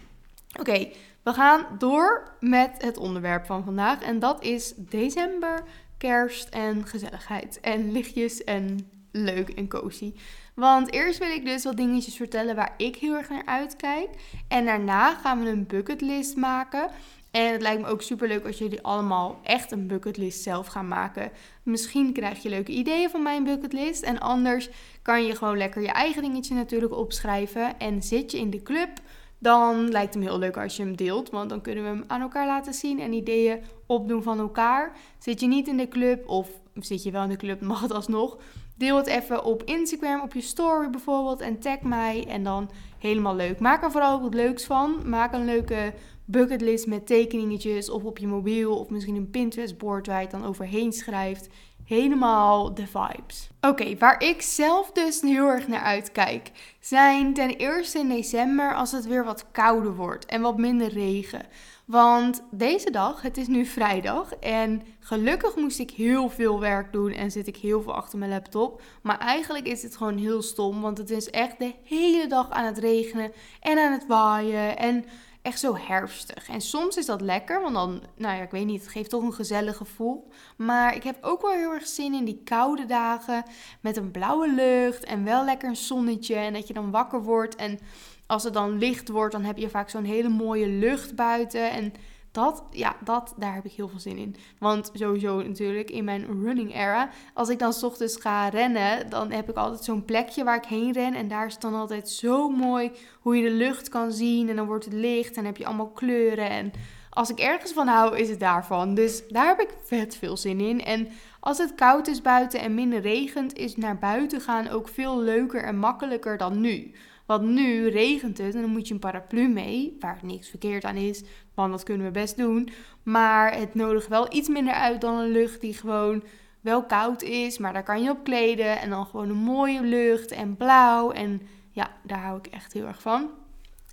Oké, 0.59 0.89
we 1.23 1.33
gaan 1.33 1.67
door 1.79 2.37
met 2.41 2.71
het 2.79 2.97
onderwerp 2.97 3.47
van 3.47 3.65
vandaag 3.65 4.03
en 4.03 4.19
dat 4.19 4.45
is 4.45 4.75
december, 4.77 5.63
kerst 5.99 6.49
en 6.49 6.87
gezelligheid 6.87 7.61
en 7.61 7.93
lichtjes 7.93 8.45
en 8.45 8.91
leuk 9.13 9.49
en 9.49 9.69
cozy. 9.69 10.13
Want 10.55 10.93
eerst 10.93 11.19
wil 11.19 11.31
ik 11.31 11.45
dus 11.45 11.65
wat 11.65 11.77
dingetjes 11.77 12.17
vertellen 12.17 12.57
waar 12.57 12.75
ik 12.77 12.97
heel 12.97 13.15
erg 13.15 13.29
naar 13.29 13.47
uitkijk. 13.47 14.09
En 14.49 14.65
daarna 14.65 15.15
gaan 15.15 15.43
we 15.43 15.51
een 15.51 15.67
bucketlist 15.67 16.37
maken. 16.37 16.91
En 17.31 17.53
het 17.53 17.63
lijkt 17.63 17.83
me 17.83 17.89
ook 17.89 18.03
super 18.03 18.29
leuk 18.29 18.47
als 18.47 18.59
jullie 18.59 18.83
allemaal 18.83 19.41
echt 19.43 19.73
een 19.73 19.87
bucketlist 19.87 20.43
zelf 20.43 20.67
gaan 20.67 20.89
maken. 20.89 21.31
Misschien 21.63 22.13
krijg 22.13 22.43
je 22.43 22.49
leuke 22.49 22.73
ideeën 22.73 23.11
van 23.11 23.23
mijn 23.23 23.45
bucketlist. 23.45 24.03
En 24.03 24.19
anders 24.19 24.71
kan 25.03 25.25
je 25.25 25.37
gewoon 25.37 25.57
lekker 25.57 25.83
je 25.83 25.89
eigen 25.89 26.23
dingetje 26.23 26.55
natuurlijk 26.55 26.93
opschrijven. 26.93 27.79
En 27.79 28.03
zit 28.03 28.31
je 28.31 28.39
in 28.39 28.51
de 28.51 28.63
club, 28.63 28.91
dan 29.39 29.89
lijkt 29.89 30.15
het 30.15 30.23
me 30.23 30.29
heel 30.29 30.39
leuk 30.39 30.57
als 30.57 30.77
je 30.77 30.83
hem 30.83 30.97
deelt. 30.97 31.31
Want 31.31 31.51
dan 31.51 31.61
kunnen 31.61 31.85
we 31.85 31.91
hem 31.91 32.05
aan 32.07 32.21
elkaar 32.21 32.47
laten 32.47 32.75
zien 32.75 33.01
en 33.01 33.13
ideeën 33.13 33.61
opdoen 33.87 34.23
van 34.23 34.39
elkaar. 34.39 34.97
Zit 35.19 35.41
je 35.41 35.47
niet 35.47 35.69
in 35.69 35.77
de 35.77 35.89
club 35.89 36.29
of 36.29 36.49
zit 36.75 37.03
je 37.03 37.11
wel 37.11 37.23
in 37.23 37.29
de 37.29 37.37
club, 37.37 37.61
mag 37.73 37.81
het 37.81 37.93
alsnog. 37.93 38.37
Deel 38.77 38.97
het 38.97 39.07
even 39.07 39.45
op 39.45 39.63
Instagram, 39.63 40.21
op 40.21 40.33
je 40.33 40.41
story 40.41 40.91
bijvoorbeeld. 40.91 41.41
En 41.41 41.59
tag 41.59 41.81
mij. 41.81 42.27
En 42.29 42.43
dan 42.43 42.71
helemaal 42.99 43.37
leuk. 43.37 43.61
Maak 43.61 43.83
er 43.83 43.91
vooral 43.91 44.21
wat 44.21 44.35
leuks 44.35 44.65
van. 44.65 45.09
Maak 45.09 45.33
een 45.33 45.45
leuke 45.45 45.93
bucketlist 46.31 46.87
met 46.87 47.07
tekeningetjes 47.07 47.91
of 47.91 48.05
op 48.05 48.19
je 48.19 48.27
mobiel 48.27 48.79
of 48.79 48.91
misschien 48.91 49.17
een 49.17 49.31
Pinterest 49.31 49.79
board 49.79 50.07
waar 50.07 50.17
je 50.17 50.23
het 50.23 50.31
dan 50.31 50.45
overheen 50.45 50.93
schrijft. 50.93 51.49
Helemaal 51.85 52.75
de 52.75 52.87
vibes. 52.87 53.51
Oké, 53.61 53.97
waar 53.97 54.23
ik 54.23 54.43
zelf 54.43 54.93
dus 54.93 55.21
heel 55.21 55.47
erg 55.47 55.69
naar 55.69 55.81
uitkijk, 55.81 56.51
zijn 56.81 57.35
ten 57.35 57.51
eerste 57.51 57.99
in 57.99 58.09
december 58.09 58.75
als 58.75 58.93
het 58.93 59.07
weer 59.07 59.25
wat 59.25 59.51
kouder 59.51 59.95
wordt 59.95 60.27
en 60.27 60.41
wat 60.41 60.59
minder 60.59 60.89
regen. 60.89 61.47
Want 61.85 62.43
deze 62.51 62.91
dag, 62.91 63.23
het 63.23 63.37
is 63.37 63.47
nu 63.47 63.65
vrijdag 63.65 64.35
en 64.35 64.83
gelukkig 65.01 65.57
moest 65.57 65.79
ik 65.79 65.91
heel 65.91 66.29
veel 66.29 66.61
werk 66.61 66.93
doen 66.93 67.13
en 67.13 67.31
zit 67.31 67.47
ik 67.47 67.57
heel 67.57 67.83
veel 67.83 67.95
achter 67.95 68.19
mijn 68.19 68.31
laptop. 68.31 68.83
Maar 69.03 69.19
eigenlijk 69.19 69.67
is 69.67 69.83
het 69.83 69.97
gewoon 69.97 70.17
heel 70.17 70.43
stom, 70.43 70.81
want 70.81 70.99
het 70.99 71.11
is 71.11 71.31
echt 71.31 71.59
de 71.59 71.75
hele 71.85 72.27
dag 72.27 72.51
aan 72.51 72.65
het 72.65 72.79
regenen 72.79 73.33
en 73.61 73.79
aan 73.79 73.93
het 73.93 74.07
waaien 74.07 74.79
en 74.79 75.05
echt 75.43 75.61
zo 75.61 75.77
herfstig. 75.77 76.49
En 76.49 76.61
soms 76.61 76.97
is 76.97 77.07
dat 77.07 77.21
lekker, 77.21 77.61
want 77.61 77.75
dan, 77.75 78.03
nou 78.17 78.37
ja, 78.37 78.43
ik 78.43 78.51
weet 78.51 78.67
niet, 78.67 78.81
het 78.81 78.91
geeft 78.91 79.11
toch 79.11 79.23
een 79.23 79.33
gezellig 79.33 79.77
gevoel. 79.77 80.29
Maar 80.57 80.95
ik 80.95 81.03
heb 81.03 81.17
ook 81.21 81.43
wel 81.43 81.51
heel 81.51 81.73
erg 81.73 81.87
zin 81.87 82.15
in 82.15 82.25
die 82.25 82.41
koude 82.45 82.87
dagen 82.87 83.45
met 83.81 83.97
een 83.97 84.11
blauwe 84.11 84.49
lucht 84.49 85.05
en 85.05 85.25
wel 85.25 85.45
lekker 85.45 85.69
een 85.69 85.77
zonnetje. 85.77 86.35
En 86.35 86.53
dat 86.53 86.67
je 86.67 86.75
dan 86.75 86.91
wakker 86.91 87.23
wordt 87.23 87.57
en 87.57 87.79
als 88.27 88.45
het 88.45 88.53
dan 88.55 88.79
licht 88.79 89.09
wordt, 89.09 89.33
dan 89.33 89.45
heb 89.45 89.57
je 89.57 89.69
vaak 89.69 89.89
zo'n 89.89 90.05
hele 90.05 90.29
mooie 90.29 90.67
lucht 90.67 91.15
buiten. 91.15 91.71
En 91.71 91.93
dat, 92.33 92.63
ja, 92.71 92.97
dat, 93.05 93.35
daar 93.37 93.55
heb 93.55 93.65
ik 93.65 93.73
heel 93.73 93.89
veel 93.89 94.01
zin 94.01 94.17
in. 94.17 94.37
Want 94.59 94.91
sowieso 94.93 95.43
natuurlijk 95.43 95.91
in 95.91 96.05
mijn 96.05 96.43
running 96.43 96.75
era, 96.75 97.11
als 97.35 97.49
ik 97.49 97.59
dan 97.59 97.73
s 97.73 97.83
ochtends 97.83 98.17
ga 98.17 98.49
rennen, 98.49 99.11
dan 99.11 99.31
heb 99.31 99.51
ik 99.51 99.57
altijd 99.57 99.85
zo'n 99.85 100.05
plekje 100.05 100.45
waar 100.45 100.57
ik 100.57 100.65
heen 100.65 100.93
ren. 100.93 101.15
En 101.15 101.29
daar 101.29 101.47
is 101.47 101.59
dan 101.59 101.75
altijd 101.75 102.09
zo 102.11 102.49
mooi 102.49 102.91
hoe 103.21 103.37
je 103.37 103.49
de 103.49 103.55
lucht 103.55 103.89
kan 103.89 104.13
zien. 104.13 104.49
En 104.49 104.57
dan 104.57 104.67
wordt 104.67 104.85
het 104.85 104.95
licht 104.95 105.37
en 105.37 105.45
heb 105.45 105.57
je 105.57 105.67
allemaal 105.67 105.91
kleuren. 105.91 106.51
En 106.51 106.73
als 107.11 107.31
ik 107.31 107.39
ergens 107.39 107.73
van 107.73 107.87
hou, 107.87 108.17
is 108.17 108.29
het 108.29 108.41
daarvan. 108.41 108.95
Dus 108.95 109.29
daar 109.29 109.47
heb 109.47 109.61
ik 109.61 109.75
vet 109.85 110.17
veel 110.17 110.37
zin 110.37 110.61
in. 110.61 110.85
En 110.85 111.09
als 111.41 111.59
het 111.59 111.75
koud 111.75 112.07
is 112.07 112.23
buiten 112.23 112.61
en 112.61 112.75
minder 112.75 113.01
regent, 113.01 113.57
is 113.57 113.77
naar 113.77 113.99
buiten 113.99 114.41
gaan 114.41 114.69
ook 114.69 114.89
veel 114.89 115.21
leuker 115.21 115.63
en 115.63 115.79
makkelijker 115.79 116.37
dan 116.37 116.61
nu. 116.61 116.93
Want 117.29 117.43
nu 117.43 117.89
regent 117.89 118.39
het 118.39 118.55
en 118.55 118.61
dan 118.61 118.71
moet 118.71 118.89
je 118.89 118.95
een 118.95 119.01
paraplu 119.01 119.49
mee, 119.49 119.97
waar 120.01 120.19
niks 120.23 120.49
verkeerd 120.49 120.85
aan 120.85 120.97
is, 120.97 121.23
want 121.55 121.71
dat 121.71 121.83
kunnen 121.83 122.07
we 122.07 122.13
best 122.13 122.37
doen. 122.37 122.69
Maar 123.03 123.57
het 123.57 123.75
nodigt 123.75 124.09
wel 124.09 124.35
iets 124.35 124.49
minder 124.49 124.75
uit 124.75 125.01
dan 125.01 125.19
een 125.19 125.31
lucht 125.31 125.61
die 125.61 125.75
gewoon 125.75 126.23
wel 126.61 126.85
koud 126.85 127.23
is, 127.23 127.59
maar 127.59 127.73
daar 127.73 127.83
kan 127.83 128.03
je 128.03 128.11
op 128.11 128.25
kleden. 128.25 128.81
En 128.81 128.91
dan 128.91 129.07
gewoon 129.07 129.29
een 129.29 129.37
mooie 129.37 129.83
lucht 129.83 130.31
en 130.31 130.57
blauw. 130.57 131.11
En 131.11 131.43
ja, 131.71 131.91
daar 132.03 132.19
hou 132.19 132.39
ik 132.39 132.47
echt 132.47 132.73
heel 132.73 132.87
erg 132.87 133.03
van. 133.03 133.31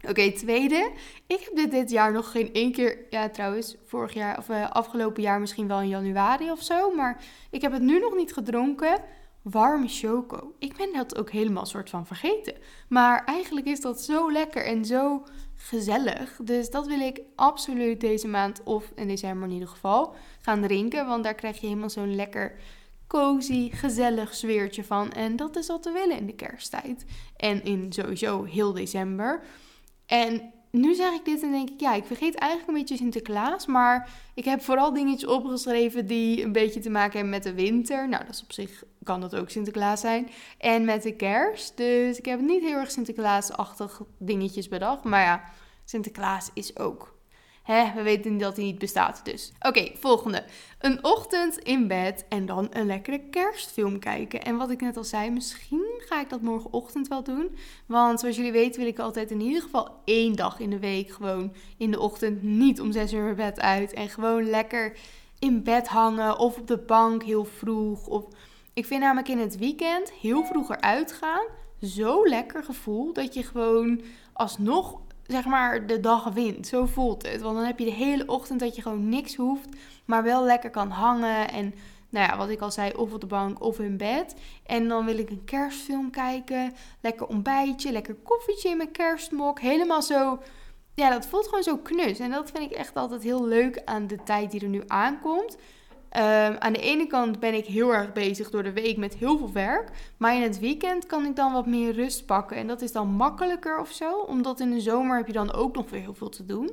Oké, 0.09 0.31
tweede. 0.31 0.91
Ik 1.27 1.39
heb 1.39 1.55
dit 1.55 1.71
dit 1.71 1.89
jaar 1.89 2.11
nog 2.11 2.31
geen 2.31 2.53
één 2.53 2.71
keer. 2.71 2.97
Ja, 3.09 3.29
trouwens, 3.29 3.75
vorig 3.85 4.13
jaar 4.13 4.37
of 4.37 4.49
uh, 4.49 4.69
afgelopen 4.69 5.23
jaar 5.23 5.39
misschien 5.39 5.67
wel 5.67 5.81
in 5.81 5.87
januari 5.87 6.51
of 6.51 6.61
zo. 6.61 6.95
Maar 6.95 7.23
ik 7.51 7.61
heb 7.61 7.71
het 7.71 7.81
nu 7.81 7.99
nog 7.99 8.15
niet 8.15 8.33
gedronken. 8.33 9.01
Warme 9.51 9.87
choco. 9.87 10.53
Ik 10.59 10.75
ben 10.77 10.93
dat 10.93 11.17
ook 11.17 11.31
helemaal 11.31 11.65
soort 11.65 11.89
van 11.89 12.05
vergeten. 12.05 12.53
Maar 12.89 13.23
eigenlijk 13.25 13.65
is 13.65 13.81
dat 13.81 14.01
zo 14.01 14.31
lekker 14.31 14.65
en 14.65 14.85
zo 14.85 15.23
gezellig. 15.55 16.39
Dus 16.43 16.69
dat 16.69 16.87
wil 16.87 16.99
ik 16.99 17.21
absoluut 17.35 17.99
deze 17.99 18.27
maand, 18.27 18.63
of 18.63 18.91
in 18.95 19.07
december 19.07 19.47
in 19.47 19.53
ieder 19.53 19.69
geval, 19.69 20.15
gaan 20.41 20.61
drinken. 20.61 21.07
Want 21.07 21.23
daar 21.23 21.35
krijg 21.35 21.59
je 21.59 21.67
helemaal 21.67 21.89
zo'n 21.89 22.15
lekker 22.15 22.55
cozy, 23.07 23.69
gezellig 23.71 24.35
sfeertje 24.35 24.83
van. 24.83 25.11
En 25.11 25.35
dat 25.35 25.55
is 25.55 25.67
wat 25.67 25.85
we 25.85 25.91
willen 25.91 26.17
in 26.17 26.25
de 26.25 26.35
kersttijd. 26.35 27.05
En 27.37 27.63
in 27.63 27.93
sowieso 27.93 28.43
heel 28.43 28.73
december. 28.73 29.43
En 30.05 30.53
nu 30.79 30.93
zeg 30.93 31.13
ik 31.13 31.25
dit 31.25 31.43
en 31.43 31.51
denk 31.51 31.69
ik, 31.69 31.79
ja, 31.79 31.93
ik 31.93 32.05
vergeet 32.05 32.35
eigenlijk 32.35 32.71
een 32.71 32.77
beetje 32.77 32.97
Sinterklaas. 32.97 33.65
Maar 33.65 34.09
ik 34.33 34.45
heb 34.45 34.61
vooral 34.61 34.93
dingetjes 34.93 35.29
opgeschreven 35.29 36.07
die 36.07 36.43
een 36.43 36.51
beetje 36.51 36.79
te 36.79 36.89
maken 36.89 37.11
hebben 37.11 37.29
met 37.29 37.43
de 37.43 37.53
winter. 37.53 38.09
Nou, 38.09 38.25
dat 38.25 38.33
is 38.33 38.43
op 38.43 38.51
zich, 38.51 38.83
kan 39.03 39.21
dat 39.21 39.35
ook 39.35 39.49
Sinterklaas 39.49 40.01
zijn. 40.01 40.29
En 40.57 40.85
met 40.85 41.03
de 41.03 41.15
kerst. 41.15 41.77
Dus 41.77 42.17
ik 42.17 42.25
heb 42.25 42.41
niet 42.41 42.61
heel 42.61 42.77
erg 42.77 42.91
Sinterklaasachtig 42.91 44.01
dingetjes 44.17 44.67
bedacht. 44.67 45.03
Maar 45.03 45.23
ja, 45.23 45.43
Sinterklaas 45.85 46.49
is 46.53 46.77
ook 46.77 47.14
Hè, 47.65 47.93
we 47.93 48.01
weten 48.01 48.37
dat 48.37 48.55
hij 48.55 48.65
niet 48.65 48.79
bestaat 48.79 49.21
dus. 49.23 49.51
Oké, 49.59 49.91
volgende. 49.93 50.43
Een 50.79 51.03
ochtend 51.03 51.57
in 51.57 51.87
bed 51.87 52.25
en 52.29 52.45
dan 52.45 52.67
een 52.71 52.85
lekkere 52.85 53.19
kerstfilm 53.29 53.99
kijken. 53.99 54.43
En 54.43 54.57
wat 54.57 54.69
ik 54.69 54.81
net 54.81 54.97
al 54.97 55.03
zei, 55.03 55.29
misschien 55.29 55.85
ga 55.97 56.21
ik 56.21 56.29
dat 56.29 56.41
morgenochtend 56.41 57.07
wel 57.07 57.23
doen. 57.23 57.55
Want 57.85 58.19
zoals 58.19 58.35
jullie 58.35 58.51
weten 58.51 58.79
wil 58.79 58.89
ik 58.89 58.99
altijd 58.99 59.31
in 59.31 59.41
ieder 59.41 59.61
geval 59.61 60.01
één 60.03 60.35
dag 60.35 60.59
in 60.59 60.69
de 60.69 60.79
week 60.79 61.11
gewoon 61.11 61.53
in 61.77 61.91
de 61.91 61.99
ochtend 61.99 62.43
niet 62.43 62.81
om 62.81 62.91
zes 62.91 63.13
uur 63.13 63.23
mijn 63.23 63.35
bed 63.35 63.59
uit. 63.59 63.93
En 63.93 64.09
gewoon 64.09 64.49
lekker 64.49 64.97
in 65.39 65.63
bed 65.63 65.87
hangen 65.87 66.39
of 66.39 66.57
op 66.57 66.67
de 66.67 66.77
bank 66.77 67.23
heel 67.23 67.45
vroeg. 67.45 68.07
Of... 68.07 68.23
Ik 68.73 68.85
vind 68.85 69.01
namelijk 69.01 69.29
in 69.29 69.39
het 69.39 69.57
weekend 69.57 70.11
heel 70.11 70.43
vroeger 70.43 70.81
uitgaan 70.81 71.45
zo 71.81 72.27
lekker 72.27 72.63
gevoel 72.63 73.13
dat 73.13 73.33
je 73.33 73.43
gewoon 73.43 74.01
alsnog 74.33 75.01
zeg 75.27 75.45
maar 75.45 75.87
de 75.87 75.99
dag 75.99 76.23
wint. 76.23 76.67
Zo 76.67 76.85
voelt 76.85 77.27
het. 77.31 77.41
Want 77.41 77.55
dan 77.55 77.65
heb 77.65 77.79
je 77.79 77.85
de 77.85 77.91
hele 77.91 78.25
ochtend 78.27 78.59
dat 78.59 78.75
je 78.75 78.81
gewoon 78.81 79.09
niks 79.09 79.35
hoeft, 79.35 79.69
maar 80.05 80.23
wel 80.23 80.43
lekker 80.43 80.69
kan 80.69 80.89
hangen. 80.89 81.49
En 81.51 81.73
nou 82.09 82.27
ja, 82.27 82.37
wat 82.37 82.49
ik 82.49 82.61
al 82.61 82.71
zei, 82.71 82.91
of 82.93 83.13
op 83.13 83.21
de 83.21 83.27
bank 83.27 83.61
of 83.61 83.79
in 83.79 83.97
bed. 83.97 84.35
En 84.65 84.87
dan 84.87 85.05
wil 85.05 85.17
ik 85.17 85.29
een 85.29 85.43
kerstfilm 85.45 86.09
kijken. 86.09 86.73
Lekker 87.01 87.27
ontbijtje, 87.27 87.91
lekker 87.91 88.15
koffietje 88.15 88.69
in 88.69 88.77
mijn 88.77 88.91
kerstmok. 88.91 89.59
Helemaal 89.59 90.01
zo. 90.01 90.39
Ja, 90.93 91.09
dat 91.09 91.25
voelt 91.25 91.47
gewoon 91.47 91.63
zo 91.63 91.77
knus. 91.77 92.19
En 92.19 92.29
dat 92.29 92.51
vind 92.51 92.71
ik 92.71 92.77
echt 92.77 92.95
altijd 92.95 93.23
heel 93.23 93.45
leuk 93.45 93.81
aan 93.85 94.07
de 94.07 94.23
tijd 94.23 94.51
die 94.51 94.61
er 94.61 94.67
nu 94.67 94.83
aankomt. 94.87 95.57
Ehm, 96.15 96.55
aan 96.59 96.73
de 96.73 96.81
ene 96.81 97.07
kant 97.07 97.39
ben 97.39 97.53
ik 97.53 97.65
heel 97.65 97.93
erg 97.93 98.13
bezig 98.13 98.49
door 98.49 98.63
de 98.63 98.73
week 98.73 98.97
met 98.97 99.15
heel 99.15 99.37
veel 99.37 99.51
werk. 99.51 99.89
Maar 100.17 100.35
in 100.35 100.41
het 100.41 100.59
weekend 100.59 101.05
kan 101.05 101.25
ik 101.25 101.35
dan 101.35 101.53
wat 101.53 101.65
meer 101.65 101.93
rust 101.93 102.25
pakken. 102.25 102.57
En 102.57 102.67
dat 102.67 102.81
is 102.81 102.91
dan 102.91 103.07
makkelijker 103.07 103.79
of 103.79 103.91
zo. 103.91 104.19
Omdat 104.19 104.59
in 104.59 104.71
de 104.71 104.79
zomer 104.79 105.17
heb 105.17 105.27
je 105.27 105.33
dan 105.33 105.53
ook 105.53 105.75
nog 105.75 105.89
weer 105.89 106.01
heel 106.01 106.13
veel 106.13 106.29
te 106.29 106.45
doen. 106.45 106.71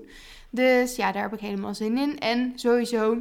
Dus 0.51 0.97
ja, 0.97 1.13
daar 1.13 1.23
heb 1.23 1.33
ik 1.33 1.41
helemaal 1.41 1.75
zin 1.75 1.99
in. 1.99 2.19
En 2.19 2.53
sowieso 2.55 3.17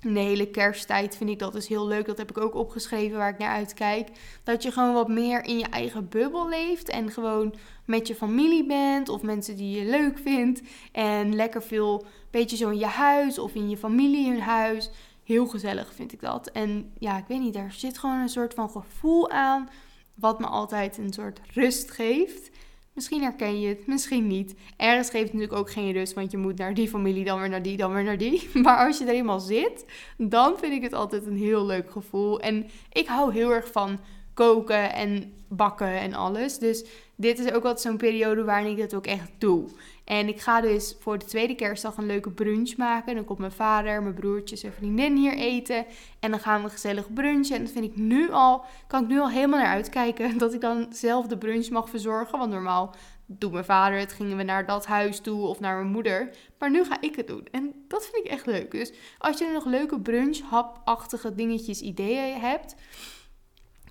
in 0.00 0.14
de 0.14 0.20
hele 0.20 0.50
kersttijd 0.50 1.16
vind 1.16 1.30
ik 1.30 1.38
dat 1.38 1.52
dus 1.52 1.68
heel 1.68 1.86
leuk. 1.86 2.06
Dat 2.06 2.18
heb 2.18 2.30
ik 2.30 2.38
ook 2.38 2.54
opgeschreven 2.54 3.18
waar 3.18 3.30
ik 3.30 3.38
naar 3.38 3.54
uitkijk. 3.54 4.08
Dat 4.44 4.62
je 4.62 4.72
gewoon 4.72 4.94
wat 4.94 5.08
meer 5.08 5.44
in 5.44 5.58
je 5.58 5.66
eigen 5.66 6.08
bubbel 6.08 6.48
leeft. 6.48 6.88
En 6.88 7.10
gewoon 7.10 7.54
met 7.84 8.06
je 8.06 8.14
familie 8.14 8.66
bent. 8.66 9.08
Of 9.08 9.22
mensen 9.22 9.56
die 9.56 9.78
je 9.78 9.90
leuk 9.90 10.18
vindt. 10.18 10.62
En 10.92 11.34
lekker 11.34 11.62
veel, 11.62 12.04
beetje 12.30 12.56
zo 12.56 12.70
in 12.70 12.78
je 12.78 12.86
huis 12.86 13.38
of 13.38 13.54
in 13.54 13.70
je 13.70 13.76
familie 13.76 14.30
hun 14.30 14.40
huis 14.40 14.90
heel 15.24 15.46
gezellig 15.46 15.94
vind 15.94 16.12
ik 16.12 16.20
dat. 16.20 16.46
En 16.46 16.92
ja, 16.98 17.18
ik 17.18 17.24
weet 17.28 17.40
niet, 17.40 17.54
daar 17.54 17.72
zit 17.72 17.98
gewoon 17.98 18.20
een 18.20 18.28
soort 18.28 18.54
van 18.54 18.70
gevoel 18.70 19.30
aan. 19.30 19.68
Wat 20.14 20.40
me 20.40 20.46
altijd 20.46 20.98
een 20.98 21.12
soort 21.12 21.40
rust 21.52 21.90
geeft. 21.90 22.50
Misschien 22.92 23.22
herken 23.22 23.60
je 23.60 23.68
het, 23.68 23.86
misschien 23.86 24.26
niet. 24.26 24.54
Ergens 24.76 25.10
geeft 25.10 25.24
het 25.24 25.32
natuurlijk 25.32 25.58
ook 25.58 25.70
geen 25.70 25.92
rust, 25.92 26.14
want 26.14 26.30
je 26.30 26.36
moet 26.36 26.58
naar 26.58 26.74
die 26.74 26.88
familie, 26.88 27.24
dan 27.24 27.40
weer 27.40 27.48
naar 27.48 27.62
die, 27.62 27.76
dan 27.76 27.92
weer 27.92 28.04
naar 28.04 28.18
die. 28.18 28.48
Maar 28.62 28.86
als 28.86 28.98
je 28.98 29.04
er 29.04 29.14
eenmaal 29.14 29.40
zit, 29.40 29.84
dan 30.16 30.58
vind 30.58 30.72
ik 30.72 30.82
het 30.82 30.92
altijd 30.92 31.26
een 31.26 31.36
heel 31.36 31.66
leuk 31.66 31.90
gevoel. 31.90 32.40
En 32.40 32.66
ik 32.92 33.06
hou 33.06 33.32
heel 33.32 33.50
erg 33.50 33.72
van 33.72 33.98
koken 34.34 34.92
en 34.92 35.32
bakken 35.48 36.00
en 36.00 36.14
alles. 36.14 36.58
Dus 36.58 36.84
dit 37.16 37.38
is 37.38 37.46
ook 37.46 37.64
altijd 37.64 37.80
zo'n 37.80 37.96
periode 37.96 38.44
waarin 38.44 38.70
ik 38.70 38.78
dat 38.78 38.94
ook 38.94 39.06
echt 39.06 39.30
doe. 39.38 39.68
En 40.04 40.28
ik 40.28 40.40
ga 40.40 40.60
dus 40.60 40.96
voor 41.00 41.18
de 41.18 41.24
tweede 41.24 41.54
kerstdag 41.54 41.96
een 41.96 42.06
leuke 42.06 42.30
brunch 42.30 42.76
maken. 42.76 43.14
Dan 43.14 43.24
komt 43.24 43.38
mijn 43.38 43.52
vader, 43.52 44.02
mijn 44.02 44.14
broertjes 44.14 44.62
en 44.62 44.72
vriendin 44.72 45.16
hier 45.16 45.34
eten. 45.34 45.86
En 46.20 46.30
dan 46.30 46.40
gaan 46.40 46.62
we 46.62 46.68
gezellig 46.68 47.12
brunchen. 47.12 47.56
En 47.56 47.62
dat 47.62 47.72
vind 47.72 47.84
ik 47.84 47.96
nu 47.96 48.30
al, 48.30 48.64
kan 48.86 49.02
ik 49.02 49.08
nu 49.08 49.20
al 49.20 49.30
helemaal 49.30 49.58
naar 49.60 49.72
uitkijken. 49.72 50.38
Dat 50.44 50.54
ik 50.54 50.60
dan 50.60 50.86
zelf 50.90 51.26
de 51.26 51.38
brunch 51.38 51.68
mag 51.68 51.88
verzorgen. 51.88 52.38
Want 52.38 52.52
normaal 52.52 52.94
doet 53.26 53.52
mijn 53.52 53.64
vader 53.64 53.98
het, 53.98 54.12
gingen 54.12 54.36
we 54.36 54.42
naar 54.42 54.66
dat 54.66 54.86
huis 54.86 55.20
toe 55.20 55.46
of 55.46 55.60
naar 55.60 55.76
mijn 55.76 55.92
moeder. 55.92 56.30
Maar 56.58 56.70
nu 56.70 56.84
ga 56.84 57.00
ik 57.00 57.16
het 57.16 57.26
doen. 57.26 57.46
En 57.50 57.72
dat 57.88 58.06
vind 58.06 58.26
ik 58.26 58.30
echt 58.30 58.46
leuk. 58.46 58.70
Dus 58.70 58.92
als 59.18 59.38
je 59.38 59.50
nog 59.52 59.64
leuke 59.64 60.00
brunch, 60.00 60.40
hapachtige 60.40 61.34
dingetjes, 61.34 61.80
ideeën 61.80 62.40
hebt 62.40 62.74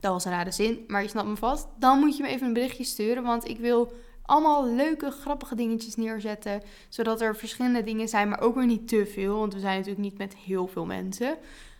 dat 0.03 0.11
was 0.11 0.25
een 0.25 0.31
rare 0.31 0.51
zin, 0.51 0.83
maar 0.87 1.01
je 1.01 1.07
snapt 1.07 1.27
me 1.27 1.35
vast. 1.35 1.67
Dan 1.75 1.99
moet 1.99 2.17
je 2.17 2.23
me 2.23 2.29
even 2.29 2.47
een 2.47 2.53
berichtje 2.53 2.83
sturen, 2.83 3.23
want 3.23 3.47
ik 3.47 3.59
wil 3.59 3.93
allemaal 4.25 4.65
leuke, 4.65 5.11
grappige 5.11 5.55
dingetjes 5.55 5.95
neerzetten. 5.95 6.61
Zodat 6.89 7.21
er 7.21 7.35
verschillende 7.35 7.83
dingen 7.83 8.07
zijn, 8.07 8.29
maar 8.29 8.41
ook 8.41 8.55
weer 8.55 8.65
niet 8.65 8.87
te 8.87 9.05
veel. 9.05 9.37
Want 9.37 9.53
we 9.53 9.59
zijn 9.59 9.77
natuurlijk 9.77 10.03
niet 10.03 10.17
met 10.17 10.35
heel 10.35 10.67
veel 10.67 10.85
mensen. 10.85 11.37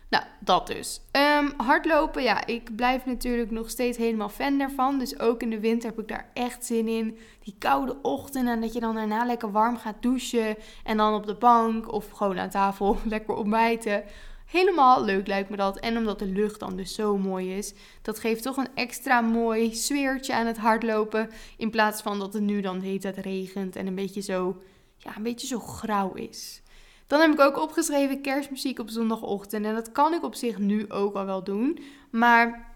Nou, 0.08 0.24
dat 0.38 0.66
dus. 0.66 1.00
Um, 1.12 1.52
hardlopen, 1.56 2.22
ja, 2.22 2.46
ik 2.46 2.76
blijf 2.76 3.04
natuurlijk 3.04 3.50
nog 3.50 3.70
steeds 3.70 3.98
helemaal 3.98 4.28
fan 4.28 4.58
daarvan. 4.58 4.98
Dus 4.98 5.18
ook 5.18 5.42
in 5.42 5.50
de 5.50 5.60
winter 5.60 5.88
heb 5.88 5.98
ik 5.98 6.08
daar 6.08 6.30
echt 6.34 6.64
zin 6.64 6.88
in. 6.88 7.18
Die 7.42 7.54
koude 7.58 7.96
ochtend 8.02 8.48
en 8.48 8.60
dat 8.60 8.72
je 8.72 8.80
dan 8.80 8.94
daarna 8.94 9.24
lekker 9.24 9.52
warm 9.52 9.76
gaat 9.76 10.02
douchen. 10.02 10.56
En 10.84 10.96
dan 10.96 11.14
op 11.14 11.26
de 11.26 11.34
bank 11.34 11.92
of 11.92 12.10
gewoon 12.10 12.38
aan 12.38 12.50
tafel 12.50 12.96
lekker 13.14 13.34
ontbijten. 13.34 14.04
Helemaal 14.46 15.04
leuk 15.04 15.26
lijkt 15.26 15.50
me 15.50 15.56
dat. 15.56 15.78
En 15.78 15.96
omdat 15.96 16.18
de 16.18 16.26
lucht 16.26 16.60
dan 16.60 16.76
dus 16.76 16.94
zo 16.94 17.18
mooi 17.18 17.56
is. 17.56 17.74
Dat 18.02 18.18
geeft 18.18 18.42
toch 18.42 18.56
een 18.56 18.74
extra 18.74 19.20
mooi 19.20 19.74
sfeertje 19.74 20.34
aan 20.34 20.46
het 20.46 20.58
hardlopen. 20.58 21.30
In 21.56 21.70
plaats 21.70 22.02
van 22.02 22.18
dat 22.18 22.32
het 22.32 22.42
nu 22.42 22.60
dan 22.60 22.80
hele 22.80 22.98
tijd 22.98 23.16
regent 23.16 23.76
en 23.76 23.86
een 23.86 23.94
beetje 23.94 24.20
zo, 24.20 24.62
ja, 24.96 25.16
een 25.16 25.22
beetje 25.22 25.46
zo 25.46 25.58
grauw 25.58 26.14
is. 26.14 26.62
Dan 27.06 27.20
heb 27.20 27.32
ik 27.32 27.40
ook 27.40 27.58
opgeschreven 27.58 28.20
kerstmuziek 28.20 28.78
op 28.78 28.88
zondagochtend. 28.88 29.64
En 29.64 29.74
dat 29.74 29.92
kan 29.92 30.14
ik 30.14 30.22
op 30.22 30.34
zich 30.34 30.58
nu 30.58 30.90
ook 30.90 31.14
al 31.14 31.24
wel 31.24 31.44
doen. 31.44 31.78
Maar 32.10 32.73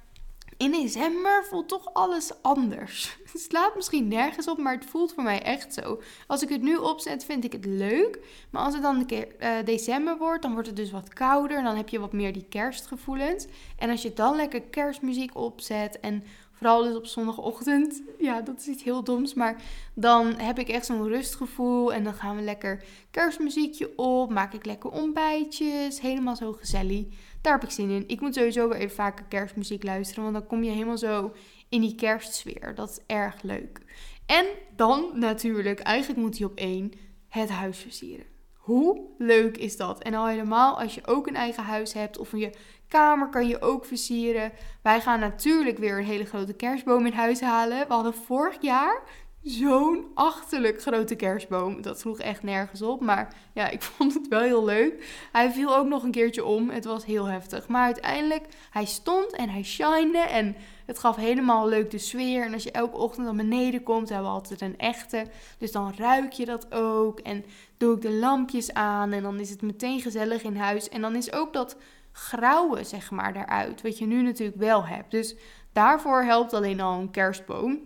in 0.59 0.71
december 0.71 1.45
voelt 1.45 1.69
toch 1.69 1.95
alles 1.95 2.43
anders. 2.43 3.17
Het 3.33 3.41
slaat 3.41 3.75
misschien 3.75 4.09
nergens 4.09 4.49
op, 4.49 4.59
maar 4.59 4.75
het 4.75 4.85
voelt 4.85 5.12
voor 5.12 5.23
mij 5.23 5.43
echt 5.43 5.75
zo. 5.75 6.03
Als 6.27 6.43
ik 6.43 6.49
het 6.49 6.62
nu 6.62 6.77
opzet, 6.77 7.25
vind 7.25 7.45
ik 7.45 7.53
het 7.53 7.65
leuk. 7.65 8.19
Maar 8.50 8.62
als 8.62 8.75
het 8.75 8.83
dan 8.83 8.97
een 8.97 9.07
keer 9.07 9.29
uh, 9.41 9.65
december 9.65 10.19
wordt, 10.19 10.43
dan 10.43 10.53
wordt 10.53 10.67
het 10.67 10.77
dus 10.77 10.91
wat 10.91 11.12
kouder. 11.12 11.62
Dan 11.62 11.77
heb 11.77 11.88
je 11.88 11.99
wat 11.99 12.12
meer 12.12 12.33
die 12.33 12.47
kerstgevoelens. 12.49 13.47
En 13.79 13.91
als 13.91 14.03
je 14.03 14.12
dan 14.12 14.37
lekker 14.37 14.62
kerstmuziek 14.62 15.37
opzet 15.37 16.00
en 16.00 16.25
Vooral 16.59 16.83
dus 16.83 16.97
op 16.97 17.07
zondagochtend. 17.07 18.03
Ja, 18.19 18.41
dat 18.41 18.59
is 18.59 18.67
iets 18.67 18.83
heel 18.83 19.05
doms. 19.05 19.35
Maar 19.35 19.62
dan 19.95 20.35
heb 20.35 20.59
ik 20.59 20.69
echt 20.69 20.87
zo'n 20.87 21.09
rustgevoel. 21.09 21.93
En 21.93 22.05
dan 22.05 22.15
gaan 22.15 22.37
we 22.37 22.43
lekker 22.43 22.85
kerstmuziekje 23.11 23.99
op. 23.99 24.31
Maak 24.31 24.53
ik 24.53 24.65
lekker 24.65 24.91
ontbijtjes. 24.91 26.00
Helemaal 26.00 26.37
zo 26.37 26.53
gezellig. 26.53 27.07
Daar 27.41 27.53
heb 27.53 27.62
ik 27.62 27.71
zin 27.71 27.91
in. 27.91 28.05
Ik 28.07 28.21
moet 28.21 28.35
sowieso 28.35 28.69
weer 28.69 28.79
even 28.79 28.97
vaker 28.97 29.25
kerstmuziek 29.25 29.83
luisteren. 29.83 30.23
Want 30.23 30.35
dan 30.35 30.47
kom 30.47 30.62
je 30.62 30.71
helemaal 30.71 30.99
zo 30.99 31.33
in 31.69 31.81
die 31.81 31.95
kerstsfeer. 31.95 32.75
Dat 32.75 32.91
is 32.91 32.99
erg 33.07 33.43
leuk. 33.43 33.81
En 34.27 34.47
dan 34.77 35.11
natuurlijk, 35.15 35.81
eigenlijk 35.81 36.21
moet 36.21 36.38
hij 36.38 36.47
op 36.47 36.57
één, 36.57 36.93
het 37.29 37.49
huis 37.49 37.79
versieren. 37.79 38.27
Hoe 38.68 39.00
leuk 39.18 39.56
is 39.56 39.76
dat? 39.76 40.02
En 40.02 40.14
al 40.14 40.26
helemaal 40.26 40.80
als 40.80 40.94
je 40.94 41.06
ook 41.06 41.26
een 41.26 41.37
eigen 41.37 41.62
huis 41.62 41.92
hebt 41.92 42.18
of 42.18 42.32
je 42.32 42.50
kamer 42.88 43.28
kan 43.28 43.48
je 43.48 43.60
ook 43.60 43.84
versieren. 43.84 44.52
Wij 44.82 45.00
gaan 45.00 45.20
natuurlijk 45.20 45.78
weer 45.78 45.98
een 45.98 46.04
hele 46.04 46.25
grote 46.25 46.52
kerstboom 46.52 47.06
in 47.06 47.12
huis 47.12 47.40
halen. 47.40 47.87
We 47.87 47.92
hadden 47.92 48.14
vorig 48.14 48.56
jaar 48.60 49.02
zo'n 49.42 50.06
achterlijk 50.14 50.82
grote 50.82 51.14
kerstboom. 51.14 51.82
Dat 51.82 51.98
sloeg 51.98 52.18
echt 52.18 52.42
nergens 52.42 52.82
op. 52.82 53.00
Maar 53.00 53.34
ja, 53.52 53.68
ik 53.68 53.82
vond 53.96 54.14
het 54.14 54.28
wel 54.28 54.40
heel 54.40 54.64
leuk. 54.64 55.28
Hij 55.32 55.50
viel 55.50 55.76
ook 55.76 55.87
nog 55.87 56.02
een 56.02 56.10
keertje 56.10 56.44
om. 56.44 56.70
Het 56.70 56.84
was 56.84 57.04
heel 57.04 57.25
heftig. 57.25 57.68
Maar 57.68 57.84
uiteindelijk, 57.84 58.44
hij 58.70 58.84
stond 58.84 59.32
en 59.32 59.48
hij 59.48 59.62
shinede. 59.62 60.18
En 60.18 60.56
het 60.88 60.99
gaf 60.99 61.16
helemaal 61.16 61.68
leuk 61.68 61.90
de 61.90 61.99
sfeer. 61.99 62.45
En 62.45 62.52
als 62.52 62.62
je 62.62 62.71
elke 62.71 62.97
ochtend 62.97 63.26
naar 63.26 63.35
beneden 63.35 63.83
komt, 63.83 64.09
hebben 64.09 64.26
we 64.28 64.33
altijd 64.33 64.61
een 64.61 64.78
echte. 64.78 65.26
Dus 65.59 65.73
dan 65.73 65.95
ruik 65.97 66.33
je 66.33 66.45
dat 66.45 66.73
ook. 66.73 67.21
En 67.21 67.45
doe 67.76 67.95
ik 67.97 68.02
de 68.02 68.12
lampjes 68.12 68.73
aan. 68.73 69.12
En 69.12 69.23
dan 69.23 69.40
is 69.40 69.50
het 69.50 69.62
meteen 69.62 70.00
gezellig 70.00 70.42
in 70.42 70.57
huis. 70.57 70.88
En 70.88 71.00
dan 71.00 71.16
is 71.16 71.33
ook 71.33 71.52
dat 71.52 71.76
grauwe, 72.12 72.85
zeg 72.85 73.11
maar, 73.11 73.37
eruit. 73.37 73.83
Wat 73.83 73.99
je 73.99 74.07
nu 74.07 74.23
natuurlijk 74.23 74.59
wel 74.59 74.87
hebt. 74.87 75.11
Dus 75.11 75.37
daarvoor 75.73 76.23
helpt 76.23 76.54
alleen 76.54 76.80
al 76.80 77.00
een 77.00 77.11
kerstboom. 77.11 77.80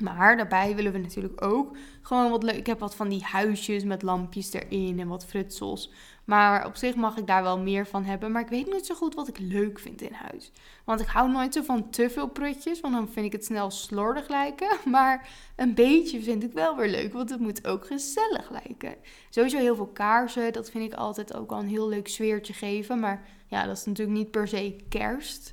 Maar 0.00 0.36
daarbij 0.36 0.74
willen 0.74 0.92
we 0.92 0.98
natuurlijk 0.98 1.44
ook 1.44 1.76
gewoon 2.02 2.30
wat 2.30 2.42
leuk. 2.42 2.56
Ik 2.56 2.66
heb 2.66 2.78
wat 2.78 2.94
van 2.94 3.08
die 3.08 3.22
huisjes 3.22 3.84
met 3.84 4.02
lampjes 4.02 4.52
erin 4.52 5.00
en 5.00 5.08
wat 5.08 5.26
frutsels. 5.26 5.90
Maar 6.24 6.66
op 6.66 6.76
zich 6.76 6.94
mag 6.94 7.16
ik 7.16 7.26
daar 7.26 7.42
wel 7.42 7.58
meer 7.58 7.86
van 7.86 8.04
hebben. 8.04 8.32
Maar 8.32 8.42
ik 8.42 8.48
weet 8.48 8.72
niet 8.72 8.86
zo 8.86 8.94
goed 8.94 9.14
wat 9.14 9.28
ik 9.28 9.38
leuk 9.38 9.78
vind 9.78 10.02
in 10.02 10.12
huis. 10.12 10.52
Want 10.84 11.00
ik 11.00 11.06
hou 11.06 11.30
nooit 11.30 11.54
zo 11.54 11.62
van 11.62 11.90
te 11.90 12.10
veel 12.10 12.28
prutjes. 12.28 12.80
Want 12.80 12.94
dan 12.94 13.08
vind 13.08 13.26
ik 13.26 13.32
het 13.32 13.44
snel 13.44 13.70
slordig 13.70 14.28
lijken. 14.28 14.68
Maar 14.90 15.28
een 15.56 15.74
beetje 15.74 16.22
vind 16.22 16.42
ik 16.42 16.52
wel 16.52 16.76
weer 16.76 16.88
leuk. 16.90 17.12
Want 17.12 17.30
het 17.30 17.40
moet 17.40 17.66
ook 17.66 17.86
gezellig 17.86 18.50
lijken. 18.50 18.94
Sowieso 19.30 19.58
heel 19.58 19.76
veel 19.76 19.90
kaarsen. 19.92 20.52
Dat 20.52 20.70
vind 20.70 20.92
ik 20.92 20.98
altijd 20.98 21.34
ook 21.34 21.50
al 21.50 21.58
een 21.58 21.68
heel 21.68 21.88
leuk 21.88 22.08
sfeertje 22.08 22.52
geven. 22.52 23.00
Maar 23.00 23.28
ja, 23.46 23.66
dat 23.66 23.76
is 23.76 23.84
natuurlijk 23.84 24.18
niet 24.18 24.30
per 24.30 24.48
se 24.48 24.76
kerst. 24.88 25.52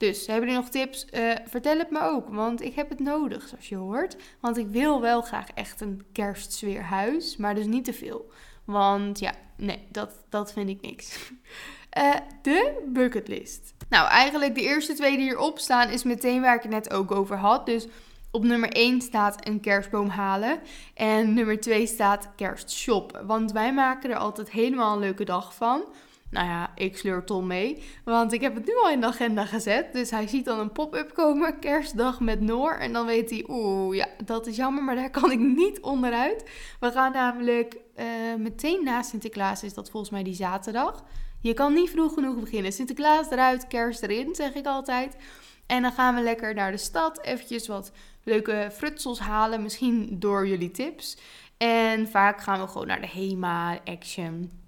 Dus 0.00 0.26
hebben 0.26 0.46
jullie 0.46 0.62
nog 0.62 0.70
tips? 0.70 1.06
Uh, 1.12 1.32
vertel 1.46 1.78
het 1.78 1.90
me 1.90 2.00
ook, 2.02 2.28
want 2.28 2.62
ik 2.62 2.74
heb 2.74 2.88
het 2.88 3.00
nodig, 3.00 3.48
zoals 3.48 3.68
je 3.68 3.76
hoort. 3.76 4.16
Want 4.40 4.56
ik 4.56 4.66
wil 4.68 5.00
wel 5.00 5.22
graag 5.22 5.50
echt 5.54 5.80
een 5.80 6.04
kerstsfeerhuis, 6.12 7.36
maar 7.36 7.54
dus 7.54 7.66
niet 7.66 7.84
te 7.84 7.92
veel. 7.92 8.30
Want 8.64 9.18
ja, 9.18 9.32
nee, 9.56 9.86
dat, 9.90 10.10
dat 10.28 10.52
vind 10.52 10.68
ik 10.68 10.80
niks. 10.80 11.30
Uh, 11.98 12.14
de 12.42 12.82
bucketlist. 12.86 13.74
Nou, 13.88 14.08
eigenlijk 14.08 14.54
de 14.54 14.60
eerste 14.60 14.94
twee 14.94 15.16
die 15.16 15.26
hierop 15.26 15.58
staan 15.58 15.88
is 15.88 16.02
meteen 16.02 16.40
waar 16.40 16.56
ik 16.56 16.62
het 16.62 16.72
net 16.72 16.92
ook 16.92 17.10
over 17.10 17.36
had. 17.36 17.66
Dus 17.66 17.86
op 18.30 18.44
nummer 18.44 18.68
1 18.68 19.00
staat 19.00 19.46
een 19.46 19.60
kerstboom 19.60 20.08
halen. 20.08 20.60
En 20.94 21.34
nummer 21.34 21.60
2 21.60 21.86
staat 21.86 22.28
kerstshoppen. 22.36 23.26
Want 23.26 23.52
wij 23.52 23.72
maken 23.72 24.10
er 24.10 24.16
altijd 24.16 24.50
helemaal 24.50 24.92
een 24.92 25.00
leuke 25.00 25.24
dag 25.24 25.54
van. 25.54 25.82
Nou 26.30 26.46
ja, 26.46 26.72
ik 26.74 26.96
sleur 26.96 27.24
Tom 27.24 27.46
mee. 27.46 27.82
Want 28.04 28.32
ik 28.32 28.40
heb 28.40 28.54
het 28.54 28.66
nu 28.66 28.72
al 28.82 28.90
in 28.90 29.00
de 29.00 29.06
agenda 29.06 29.44
gezet. 29.44 29.92
Dus 29.92 30.10
hij 30.10 30.26
ziet 30.26 30.44
dan 30.44 30.58
een 30.58 30.72
pop-up 30.72 31.14
komen. 31.14 31.58
Kerstdag 31.58 32.20
met 32.20 32.40
Noor. 32.40 32.72
En 32.72 32.92
dan 32.92 33.06
weet 33.06 33.30
hij, 33.30 33.44
oeh, 33.48 33.96
ja, 33.96 34.08
dat 34.24 34.46
is 34.46 34.56
jammer. 34.56 34.82
Maar 34.82 34.94
daar 34.94 35.10
kan 35.20 35.30
ik 35.30 35.38
niet 35.38 35.80
onderuit. 35.80 36.50
We 36.80 36.90
gaan 36.90 37.12
namelijk 37.12 37.76
uh, 37.96 38.06
meteen 38.38 38.84
na 38.84 39.02
Sinterklaas. 39.02 39.62
Is 39.62 39.74
dat 39.74 39.90
volgens 39.90 40.12
mij 40.12 40.22
die 40.22 40.34
zaterdag. 40.34 41.04
Je 41.40 41.54
kan 41.54 41.72
niet 41.72 41.90
vroeg 41.90 42.14
genoeg 42.14 42.40
beginnen. 42.40 42.72
Sinterklaas 42.72 43.30
eruit, 43.30 43.66
kerst 43.66 44.02
erin, 44.02 44.34
zeg 44.34 44.54
ik 44.54 44.66
altijd. 44.66 45.16
En 45.66 45.82
dan 45.82 45.92
gaan 45.92 46.14
we 46.14 46.20
lekker 46.20 46.54
naar 46.54 46.70
de 46.70 46.76
stad. 46.76 47.20
Eventjes 47.22 47.66
wat 47.66 47.92
leuke 48.24 48.70
frutsels 48.72 49.18
halen. 49.18 49.62
Misschien 49.62 50.16
door 50.18 50.48
jullie 50.48 50.70
tips. 50.70 51.16
En 51.56 52.08
vaak 52.08 52.40
gaan 52.40 52.60
we 52.60 52.66
gewoon 52.66 52.86
naar 52.86 53.00
de 53.00 53.08
Hema, 53.08 53.80
Action 53.84 54.59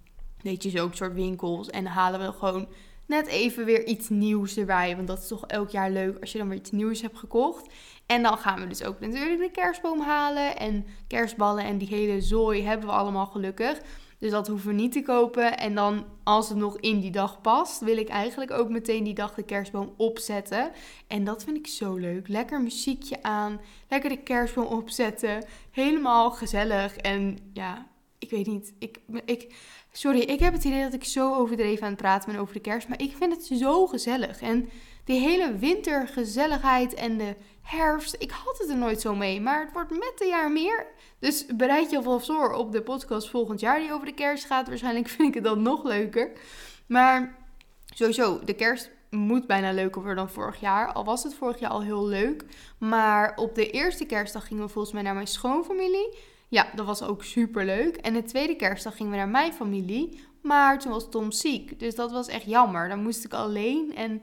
Weet 0.42 0.62
je, 0.62 0.70
zo'n 0.70 0.94
soort 0.94 1.14
winkels. 1.14 1.70
En 1.70 1.84
dan 1.84 1.92
halen 1.92 2.20
we 2.20 2.32
gewoon 2.32 2.68
net 3.06 3.26
even 3.26 3.64
weer 3.64 3.86
iets 3.86 4.08
nieuws 4.08 4.56
erbij. 4.56 4.96
Want 4.96 5.08
dat 5.08 5.18
is 5.18 5.28
toch 5.28 5.46
elk 5.46 5.70
jaar 5.70 5.90
leuk 5.90 6.18
als 6.20 6.32
je 6.32 6.38
dan 6.38 6.48
weer 6.48 6.58
iets 6.58 6.70
nieuws 6.70 7.00
hebt 7.02 7.18
gekocht. 7.18 7.72
En 8.06 8.22
dan 8.22 8.38
gaan 8.38 8.60
we 8.60 8.66
dus 8.66 8.84
ook 8.84 9.00
natuurlijk 9.00 9.40
de 9.40 9.50
kerstboom 9.50 10.00
halen. 10.00 10.56
En 10.56 10.86
kerstballen 11.06 11.64
en 11.64 11.78
die 11.78 11.88
hele 11.88 12.20
zooi 12.20 12.62
hebben 12.62 12.88
we 12.88 12.94
allemaal 12.94 13.26
gelukkig. 13.26 13.80
Dus 14.18 14.30
dat 14.30 14.46
hoeven 14.46 14.68
we 14.68 14.74
niet 14.74 14.92
te 14.92 15.02
kopen. 15.02 15.58
En 15.58 15.74
dan, 15.74 16.04
als 16.22 16.48
het 16.48 16.58
nog 16.58 16.78
in 16.78 17.00
die 17.00 17.10
dag 17.10 17.40
past, 17.40 17.80
wil 17.80 17.96
ik 17.96 18.08
eigenlijk 18.08 18.50
ook 18.50 18.68
meteen 18.68 19.04
die 19.04 19.14
dag 19.14 19.34
de 19.34 19.42
kerstboom 19.42 19.94
opzetten. 19.96 20.70
En 21.06 21.24
dat 21.24 21.44
vind 21.44 21.56
ik 21.56 21.66
zo 21.66 21.96
leuk. 21.96 22.28
Lekker 22.28 22.60
muziekje 22.60 23.22
aan, 23.22 23.60
lekker 23.88 24.10
de 24.10 24.22
kerstboom 24.22 24.66
opzetten. 24.66 25.44
Helemaal 25.70 26.30
gezellig. 26.30 26.96
En 26.96 27.38
ja, 27.52 27.86
ik 28.22 28.30
weet 28.30 28.46
niet. 28.46 28.72
Ik, 28.78 28.98
ik, 29.24 29.54
sorry, 29.92 30.20
ik 30.20 30.40
heb 30.40 30.52
het 30.52 30.64
idee 30.64 30.82
dat 30.82 30.92
ik 30.92 31.04
zo 31.04 31.34
overdreven 31.34 31.82
aan 31.82 31.92
het 31.92 32.00
praten 32.00 32.32
ben 32.32 32.40
over 32.40 32.54
de 32.54 32.60
kerst. 32.60 32.88
Maar 32.88 33.00
ik 33.00 33.16
vind 33.16 33.32
het 33.32 33.58
zo 33.58 33.86
gezellig. 33.86 34.40
En 34.40 34.68
die 35.04 35.20
hele 35.20 35.56
wintergezelligheid 35.56 36.94
en 36.94 37.18
de 37.18 37.36
herfst. 37.62 38.16
Ik 38.18 38.30
had 38.30 38.58
het 38.58 38.68
er 38.68 38.76
nooit 38.76 39.00
zo 39.00 39.14
mee. 39.14 39.40
Maar 39.40 39.60
het 39.60 39.72
wordt 39.72 39.90
met 39.90 40.12
de 40.16 40.26
jaar 40.26 40.50
meer. 40.50 40.86
Dus 41.18 41.46
bereid 41.46 41.90
je 41.90 41.96
alvast 41.96 42.26
voor 42.26 42.52
op 42.52 42.72
de 42.72 42.82
podcast 42.82 43.30
volgend 43.30 43.60
jaar 43.60 43.80
die 43.80 43.92
over 43.92 44.06
de 44.06 44.14
kerst 44.14 44.44
gaat. 44.44 44.68
Waarschijnlijk 44.68 45.08
vind 45.08 45.28
ik 45.28 45.34
het 45.34 45.44
dan 45.44 45.62
nog 45.62 45.84
leuker. 45.84 46.32
Maar 46.86 47.36
sowieso, 47.94 48.44
de 48.44 48.54
kerst 48.54 48.90
moet 49.10 49.46
bijna 49.46 49.72
leuker 49.72 50.02
worden 50.02 50.24
dan 50.24 50.34
vorig 50.34 50.60
jaar. 50.60 50.92
Al 50.92 51.04
was 51.04 51.22
het 51.22 51.34
vorig 51.34 51.58
jaar 51.58 51.70
al 51.70 51.82
heel 51.82 52.06
leuk. 52.06 52.44
Maar 52.78 53.32
op 53.36 53.54
de 53.54 53.70
eerste 53.70 54.04
kerstdag 54.04 54.46
gingen 54.46 54.64
we 54.64 54.68
volgens 54.68 54.94
mij 54.94 55.02
naar 55.02 55.14
mijn 55.14 55.26
schoonfamilie. 55.26 56.18
Ja, 56.52 56.66
dat 56.74 56.86
was 56.86 57.02
ook 57.02 57.24
super 57.24 57.64
leuk. 57.64 57.96
En 57.96 58.12
de 58.12 58.22
tweede 58.22 58.56
kerstdag 58.56 58.96
gingen 58.96 59.12
we 59.12 59.18
naar 59.18 59.28
mijn 59.28 59.52
familie. 59.52 60.20
Maar 60.42 60.78
toen 60.78 60.92
was 60.92 61.10
Tom 61.10 61.30
ziek. 61.30 61.78
Dus 61.78 61.94
dat 61.94 62.10
was 62.10 62.28
echt 62.28 62.44
jammer. 62.44 62.88
Dan 62.88 63.02
moest 63.02 63.24
ik 63.24 63.32
alleen. 63.32 63.94
En 63.96 64.20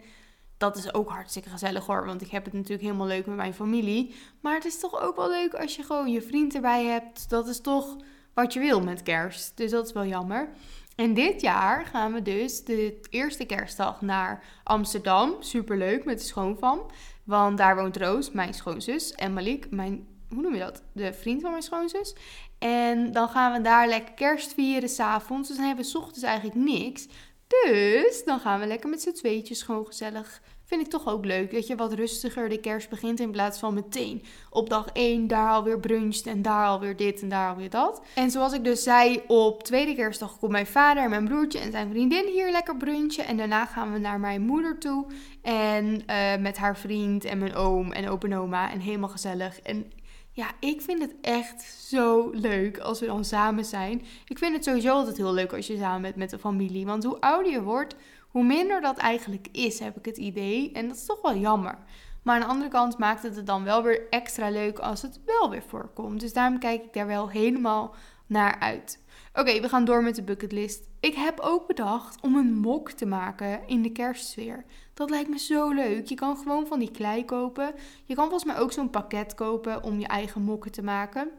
dat 0.57 0.77
is 0.77 0.93
ook 0.93 1.09
hartstikke 1.09 1.49
gezellig 1.49 1.85
hoor. 1.85 2.05
Want 2.05 2.21
ik 2.21 2.31
heb 2.31 2.45
het 2.45 2.53
natuurlijk 2.53 2.81
helemaal 2.81 3.07
leuk 3.07 3.25
met 3.25 3.35
mijn 3.35 3.53
familie. 3.53 4.15
Maar 4.41 4.55
het 4.55 4.65
is 4.65 4.79
toch 4.79 5.01
ook 5.01 5.15
wel 5.15 5.29
leuk 5.29 5.53
als 5.53 5.75
je 5.75 5.83
gewoon 5.83 6.11
je 6.11 6.21
vriend 6.21 6.55
erbij 6.55 6.85
hebt. 6.85 7.29
Dat 7.29 7.47
is 7.47 7.61
toch 7.61 7.95
wat 8.33 8.53
je 8.53 8.59
wil 8.59 8.81
met 8.81 9.03
kerst. 9.03 9.57
Dus 9.57 9.71
dat 9.71 9.85
is 9.85 9.93
wel 9.93 10.05
jammer. 10.05 10.49
En 10.95 11.13
dit 11.13 11.41
jaar 11.41 11.85
gaan 11.85 12.13
we 12.13 12.21
dus 12.21 12.63
de 12.63 12.99
eerste 13.09 13.45
kerstdag 13.45 14.01
naar 14.01 14.43
Amsterdam. 14.63 15.35
Super 15.39 15.77
leuk 15.77 16.05
met 16.05 16.19
de 16.19 16.25
schoonfam. 16.25 16.81
Want 17.23 17.57
daar 17.57 17.75
woont 17.75 17.97
Roos, 17.97 18.31
mijn 18.31 18.53
schoonzus. 18.53 19.13
En 19.13 19.33
Malik, 19.33 19.71
mijn 19.71 20.07
hoe 20.33 20.41
noem 20.41 20.53
je 20.53 20.59
dat? 20.59 20.83
De 20.91 21.13
vriend 21.13 21.41
van 21.41 21.51
mijn 21.51 21.63
schoonzus. 21.63 22.15
En 22.59 23.11
dan 23.11 23.29
gaan 23.29 23.53
we 23.53 23.61
daar 23.61 23.87
lekker 23.87 24.13
kerst 24.13 24.53
vieren 24.53 24.89
s'avonds. 24.89 25.47
Dus 25.47 25.57
dan 25.57 25.65
hebben 25.65 25.85
we 25.85 25.91
s 25.91 25.95
ochtends 25.95 26.23
eigenlijk 26.23 26.57
niks. 26.57 27.07
Dus 27.47 28.23
dan 28.25 28.39
gaan 28.39 28.59
we 28.59 28.65
lekker 28.65 28.89
met 28.89 29.01
z'n 29.01 29.11
tweetjes 29.11 29.61
gewoon 29.61 29.85
gezellig. 29.85 30.41
Vind 30.65 30.81
ik 30.81 30.87
toch 30.87 31.07
ook 31.07 31.25
leuk 31.25 31.51
dat 31.51 31.67
je 31.67 31.75
wat 31.75 31.93
rustiger 31.93 32.49
de 32.49 32.59
kerst 32.59 32.89
begint 32.89 33.19
in 33.19 33.31
plaats 33.31 33.59
van 33.59 33.73
meteen 33.73 34.23
op 34.49 34.69
dag 34.69 34.87
1 34.93 35.27
daar 35.27 35.49
alweer 35.49 35.79
bruncht 35.79 36.27
en 36.27 36.41
daar 36.41 36.65
alweer 36.65 36.95
dit 36.95 37.21
en 37.21 37.29
daar 37.29 37.49
alweer 37.49 37.69
dat. 37.69 38.01
En 38.15 38.31
zoals 38.31 38.53
ik 38.53 38.63
dus 38.63 38.83
zei, 38.83 39.21
op 39.27 39.63
tweede 39.63 39.95
kerstdag 39.95 40.39
komt 40.39 40.51
mijn 40.51 40.67
vader 40.67 41.03
en 41.03 41.09
mijn 41.09 41.25
broertje 41.25 41.59
en 41.59 41.71
zijn 41.71 41.89
vriendin 41.89 42.27
hier 42.27 42.51
lekker 42.51 42.77
brunchen. 42.77 43.25
En 43.25 43.37
daarna 43.37 43.65
gaan 43.65 43.93
we 43.93 43.99
naar 43.99 44.19
mijn 44.19 44.41
moeder 44.41 44.79
toe 44.79 45.05
en 45.41 45.85
uh, 45.85 46.35
met 46.39 46.57
haar 46.57 46.77
vriend 46.77 47.25
en 47.25 47.37
mijn 47.37 47.55
oom 47.55 47.91
en 47.91 48.09
open 48.09 48.33
oma 48.33 48.71
en 48.71 48.79
helemaal 48.79 49.09
gezellig. 49.09 49.59
En 49.59 49.91
ja, 50.39 50.51
ik 50.59 50.81
vind 50.81 51.01
het 51.01 51.15
echt 51.21 51.61
zo 51.63 52.29
leuk 52.29 52.77
als 52.77 52.99
we 52.99 53.05
dan 53.05 53.25
samen 53.25 53.65
zijn. 53.65 54.01
Ik 54.25 54.37
vind 54.37 54.55
het 54.55 54.63
sowieso 54.63 54.93
altijd 54.93 55.17
heel 55.17 55.33
leuk 55.33 55.53
als 55.53 55.67
je 55.67 55.77
samen 55.77 56.01
bent 56.01 56.15
met 56.15 56.29
de 56.29 56.39
familie. 56.39 56.85
Want 56.85 57.03
hoe 57.03 57.21
ouder 57.21 57.51
je 57.51 57.63
wordt, 57.63 57.95
hoe 58.29 58.43
minder 58.43 58.81
dat 58.81 58.97
eigenlijk 58.97 59.47
is, 59.51 59.79
heb 59.79 59.97
ik 59.97 60.05
het 60.05 60.17
idee. 60.17 60.71
En 60.71 60.87
dat 60.87 60.97
is 60.97 61.05
toch 61.05 61.21
wel 61.21 61.35
jammer. 61.35 61.77
Maar 62.23 62.35
aan 62.35 62.41
de 62.41 62.47
andere 62.47 62.69
kant 62.69 62.97
maakt 62.97 63.23
het 63.23 63.35
het 63.35 63.45
dan 63.45 63.63
wel 63.63 63.83
weer 63.83 64.09
extra 64.09 64.49
leuk 64.49 64.79
als 64.79 65.01
het 65.01 65.19
wel 65.25 65.49
weer 65.49 65.63
voorkomt. 65.67 66.19
Dus 66.19 66.33
daarom 66.33 66.59
kijk 66.59 66.83
ik 66.83 66.93
daar 66.93 67.07
wel 67.07 67.29
helemaal 67.29 67.95
naar 68.27 68.59
uit. 68.59 69.03
Oké, 69.33 69.61
we 69.61 69.69
gaan 69.69 69.85
door 69.85 70.03
met 70.03 70.15
de 70.15 70.23
bucketlist. 70.23 70.87
Ik 70.99 71.15
heb 71.15 71.39
ook 71.39 71.67
bedacht 71.67 72.21
om 72.21 72.35
een 72.35 72.53
mok 72.53 72.91
te 72.91 73.05
maken 73.05 73.67
in 73.67 73.81
de 73.81 73.91
kerstsfeer. 73.91 74.65
Dat 74.99 75.09
lijkt 75.09 75.29
me 75.29 75.39
zo 75.39 75.69
leuk. 75.71 76.07
Je 76.07 76.15
kan 76.15 76.37
gewoon 76.37 76.67
van 76.67 76.79
die 76.79 76.91
klei 76.91 77.25
kopen. 77.25 77.73
Je 78.05 78.15
kan 78.15 78.29
volgens 78.29 78.51
mij 78.51 78.59
ook 78.59 78.71
zo'n 78.71 78.89
pakket 78.89 79.35
kopen 79.35 79.83
om 79.83 79.99
je 79.99 80.07
eigen 80.07 80.41
mokken 80.41 80.71
te 80.71 80.81
maken. 80.81 81.29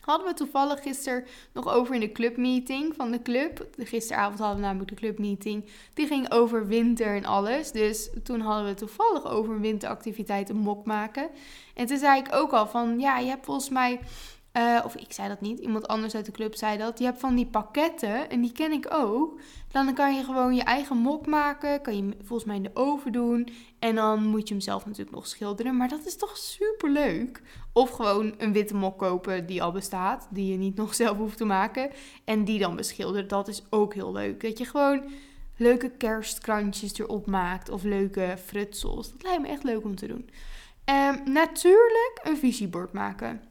Hadden 0.00 0.26
we 0.26 0.34
toevallig 0.34 0.82
gisteren 0.82 1.24
nog 1.52 1.68
over 1.68 1.94
in 1.94 2.00
de 2.00 2.12
clubmeeting 2.12 2.94
van 2.94 3.10
de 3.10 3.22
club. 3.22 3.66
Gisteravond 3.76 4.38
hadden 4.38 4.56
we 4.56 4.62
namelijk 4.62 4.90
de 4.90 4.96
clubmeeting. 4.96 5.64
Die 5.94 6.06
ging 6.06 6.32
over 6.32 6.66
winter 6.66 7.16
en 7.16 7.24
alles. 7.24 7.72
Dus 7.72 8.10
toen 8.22 8.40
hadden 8.40 8.66
we 8.66 8.74
toevallig 8.74 9.26
over 9.26 9.54
een 9.54 9.60
winteractiviteit 9.60 10.48
een 10.48 10.56
mok 10.56 10.86
maken. 10.86 11.28
En 11.74 11.86
toen 11.86 11.98
zei 11.98 12.20
ik 12.20 12.34
ook 12.34 12.52
al 12.52 12.66
van, 12.66 12.98
ja, 12.98 13.18
je 13.18 13.28
hebt 13.28 13.44
volgens 13.44 13.68
mij 13.68 14.00
uh, 14.52 14.80
of 14.84 14.94
ik 14.96 15.12
zei 15.12 15.28
dat 15.28 15.40
niet, 15.40 15.58
iemand 15.58 15.88
anders 15.88 16.14
uit 16.14 16.26
de 16.26 16.32
club 16.32 16.54
zei 16.54 16.78
dat. 16.78 16.98
Je 16.98 17.04
hebt 17.04 17.20
van 17.20 17.34
die 17.34 17.46
pakketten, 17.46 18.30
en 18.30 18.40
die 18.40 18.52
ken 18.52 18.72
ik 18.72 18.86
ook. 18.90 19.40
Dan 19.68 19.94
kan 19.94 20.14
je 20.16 20.24
gewoon 20.24 20.54
je 20.54 20.62
eigen 20.62 20.96
mok 20.96 21.26
maken. 21.26 21.82
Kan 21.82 21.96
je 21.96 22.16
volgens 22.18 22.44
mij 22.44 22.56
in 22.56 22.62
de 22.62 22.70
oven 22.74 23.12
doen. 23.12 23.48
En 23.78 23.94
dan 23.94 24.24
moet 24.24 24.48
je 24.48 24.54
hem 24.54 24.62
zelf 24.62 24.86
natuurlijk 24.86 25.16
nog 25.16 25.26
schilderen. 25.26 25.76
Maar 25.76 25.88
dat 25.88 26.06
is 26.06 26.16
toch 26.16 26.36
super 26.36 26.90
leuk. 26.90 27.42
Of 27.72 27.90
gewoon 27.90 28.34
een 28.38 28.52
witte 28.52 28.74
mok 28.74 28.98
kopen 28.98 29.46
die 29.46 29.62
al 29.62 29.72
bestaat. 29.72 30.28
Die 30.30 30.52
je 30.52 30.58
niet 30.58 30.76
nog 30.82 30.94
zelf 30.94 31.16
hoeft 31.16 31.36
te 31.36 31.44
maken. 31.44 31.90
En 32.24 32.44
die 32.44 32.58
dan 32.58 32.76
beschilderen. 32.76 33.28
Dat 33.28 33.48
is 33.48 33.62
ook 33.70 33.94
heel 33.94 34.12
leuk. 34.12 34.40
Dat 34.40 34.58
je 34.58 34.64
gewoon 34.64 35.10
leuke 35.56 35.90
kerstkrantjes 35.90 36.98
erop 36.98 37.26
maakt. 37.26 37.68
Of 37.68 37.82
leuke 37.82 38.36
frutsels. 38.44 39.10
Dat 39.10 39.22
lijkt 39.22 39.42
me 39.42 39.48
echt 39.48 39.64
leuk 39.64 39.84
om 39.84 39.96
te 39.96 40.06
doen. 40.06 40.30
Um, 40.84 41.32
natuurlijk 41.32 42.20
een 42.22 42.36
visiebord 42.36 42.92
maken. 42.92 43.49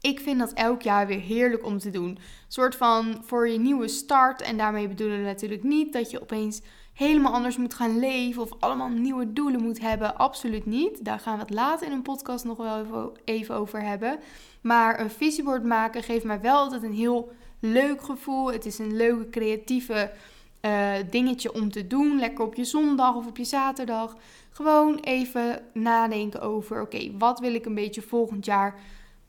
Ik 0.00 0.20
vind 0.20 0.38
dat 0.38 0.52
elk 0.52 0.82
jaar 0.82 1.06
weer 1.06 1.20
heerlijk 1.20 1.64
om 1.64 1.78
te 1.78 1.90
doen. 1.90 2.08
Een 2.08 2.18
soort 2.48 2.76
van 2.76 3.22
voor 3.24 3.48
je 3.48 3.58
nieuwe 3.58 3.88
start. 3.88 4.42
En 4.42 4.56
daarmee 4.56 4.88
bedoelen 4.88 5.18
we 5.18 5.24
natuurlijk 5.24 5.62
niet 5.62 5.92
dat 5.92 6.10
je 6.10 6.22
opeens 6.22 6.60
helemaal 6.92 7.32
anders 7.32 7.56
moet 7.56 7.74
gaan 7.74 7.98
leven 7.98 8.42
of 8.42 8.50
allemaal 8.58 8.88
nieuwe 8.88 9.32
doelen 9.32 9.62
moet 9.62 9.80
hebben. 9.80 10.16
Absoluut 10.16 10.66
niet. 10.66 11.04
Daar 11.04 11.18
gaan 11.18 11.34
we 11.34 11.40
het 11.40 11.54
later 11.54 11.86
in 11.86 11.92
een 11.92 12.02
podcast 12.02 12.44
nog 12.44 12.56
wel 12.56 13.16
even 13.24 13.54
over 13.54 13.82
hebben. 13.82 14.18
Maar 14.60 15.00
een 15.00 15.10
visiebord 15.10 15.64
maken 15.64 16.02
geeft 16.02 16.24
mij 16.24 16.40
wel 16.40 16.56
altijd 16.56 16.82
een 16.82 16.92
heel 16.92 17.32
leuk 17.60 18.02
gevoel. 18.02 18.52
Het 18.52 18.66
is 18.66 18.78
een 18.78 18.96
leuke 18.96 19.30
creatieve 19.30 20.10
uh, 20.62 20.92
dingetje 21.10 21.52
om 21.52 21.70
te 21.70 21.86
doen. 21.86 22.18
Lekker 22.18 22.44
op 22.44 22.54
je 22.54 22.64
zondag 22.64 23.14
of 23.14 23.26
op 23.26 23.36
je 23.36 23.44
zaterdag. 23.44 24.16
Gewoon 24.50 24.98
even 24.98 25.62
nadenken 25.72 26.40
over: 26.40 26.80
oké, 26.80 27.10
wat 27.18 27.40
wil 27.40 27.54
ik 27.54 27.64
een 27.64 27.74
beetje 27.74 28.02
volgend 28.02 28.44
jaar 28.44 28.74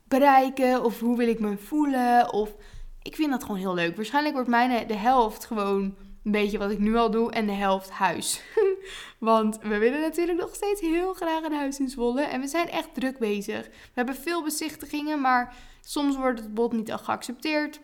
bereiken? 0.09 0.83
Of 0.83 0.99
hoe 0.99 1.17
wil 1.17 1.27
ik 1.27 1.39
me 1.39 1.57
voelen? 1.57 2.33
Of 2.33 2.55
ik 3.01 3.15
vind 3.15 3.31
dat 3.31 3.43
gewoon 3.43 3.59
heel 3.59 3.73
leuk. 3.73 3.95
Waarschijnlijk 3.95 4.33
wordt 4.33 4.49
mijn 4.49 4.87
de 4.87 4.95
helft 4.95 5.45
gewoon 5.45 5.95
een 6.23 6.31
beetje 6.31 6.57
wat 6.57 6.71
ik 6.71 6.79
nu 6.79 6.95
al 6.95 7.11
doe 7.11 7.31
en 7.31 7.45
de 7.45 7.51
helft 7.51 7.89
huis. 7.89 8.41
Want 9.19 9.59
we 9.61 9.77
willen 9.77 10.01
natuurlijk 10.01 10.39
nog 10.39 10.55
steeds 10.55 10.81
heel 10.81 11.13
graag 11.13 11.43
een 11.43 11.53
huis 11.53 11.79
in 11.79 11.89
Zwolle 11.89 12.21
en 12.21 12.41
we 12.41 12.47
zijn 12.47 12.69
echt 12.69 12.93
druk 12.93 13.19
bezig. 13.19 13.65
We 13.65 13.91
hebben 13.93 14.15
veel 14.15 14.43
bezichtigingen, 14.43 15.21
maar 15.21 15.55
soms 15.81 16.15
wordt 16.15 16.39
het 16.39 16.53
bod 16.53 16.73
niet 16.73 16.91
al 16.91 16.97
geaccepteerd. 16.97 17.79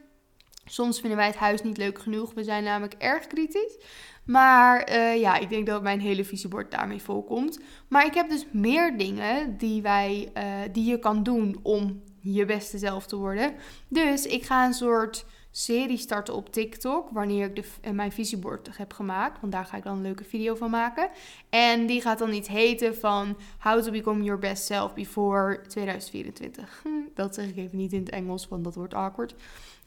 Soms 0.65 0.99
vinden 0.99 1.17
wij 1.17 1.27
het 1.27 1.35
huis 1.35 1.61
niet 1.61 1.77
leuk 1.77 1.99
genoeg. 1.99 2.33
We 2.33 2.43
zijn 2.43 2.63
namelijk 2.63 2.93
erg 2.97 3.27
kritisch. 3.27 3.77
Maar 4.25 4.89
uh, 4.89 5.19
ja, 5.19 5.37
ik 5.37 5.49
denk 5.49 5.65
dat 5.65 5.81
mijn 5.81 5.99
hele 5.99 6.25
visiebord 6.25 6.71
daarmee 6.71 7.01
volkomt. 7.01 7.59
Maar 7.87 8.05
ik 8.05 8.13
heb 8.13 8.29
dus 8.29 8.45
meer 8.51 8.97
dingen 8.97 9.57
die, 9.57 9.81
wij, 9.81 10.31
uh, 10.37 10.43
die 10.71 10.85
je 10.85 10.99
kan 10.99 11.23
doen 11.23 11.59
om 11.63 12.01
je 12.33 12.45
beste 12.45 12.77
zelf 12.77 13.07
te 13.07 13.15
worden. 13.15 13.53
Dus 13.87 14.25
ik 14.25 14.43
ga 14.43 14.65
een 14.65 14.73
soort 14.73 15.25
serie 15.51 15.97
starten 15.97 16.33
op 16.33 16.51
TikTok. 16.51 17.09
Wanneer 17.09 17.45
ik 17.45 17.55
de, 17.55 17.91
mijn 17.93 18.11
visiebord 18.11 18.77
heb 18.77 18.93
gemaakt. 18.93 19.41
Want 19.41 19.51
daar 19.53 19.65
ga 19.65 19.77
ik 19.77 19.83
dan 19.83 19.95
een 19.95 20.01
leuke 20.01 20.23
video 20.23 20.55
van 20.55 20.69
maken. 20.69 21.09
En 21.49 21.85
die 21.85 22.01
gaat 22.01 22.19
dan 22.19 22.33
iets 22.33 22.47
heten 22.47 22.95
van 22.95 23.37
How 23.59 23.83
to 23.83 23.91
Become 23.91 24.23
Your 24.23 24.39
Best 24.39 24.65
Self 24.65 24.93
Before 24.93 25.61
2024. 25.67 26.83
Dat 27.13 27.35
zeg 27.35 27.47
ik 27.47 27.57
even 27.57 27.77
niet 27.77 27.93
in 27.93 27.99
het 27.99 28.09
Engels, 28.09 28.47
want 28.47 28.63
dat 28.63 28.75
wordt 28.75 28.93
awkward. 28.93 29.35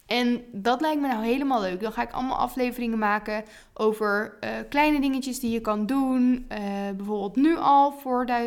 En 0.08 0.44
dat 0.52 0.80
lijkt 0.80 1.00
me 1.00 1.08
nou 1.08 1.24
helemaal 1.24 1.60
leuk. 1.60 1.80
Dan 1.80 1.92
ga 1.92 2.02
ik 2.02 2.12
allemaal 2.12 2.36
afleveringen 2.36 2.98
maken 2.98 3.44
over 3.74 4.38
uh, 4.40 4.50
kleine 4.68 5.00
dingetjes 5.00 5.40
die 5.40 5.50
je 5.50 5.60
kan 5.60 5.86
doen. 5.86 6.46
Uh, 6.52 6.58
bijvoorbeeld 6.96 7.36
nu 7.36 7.56
al, 7.56 7.94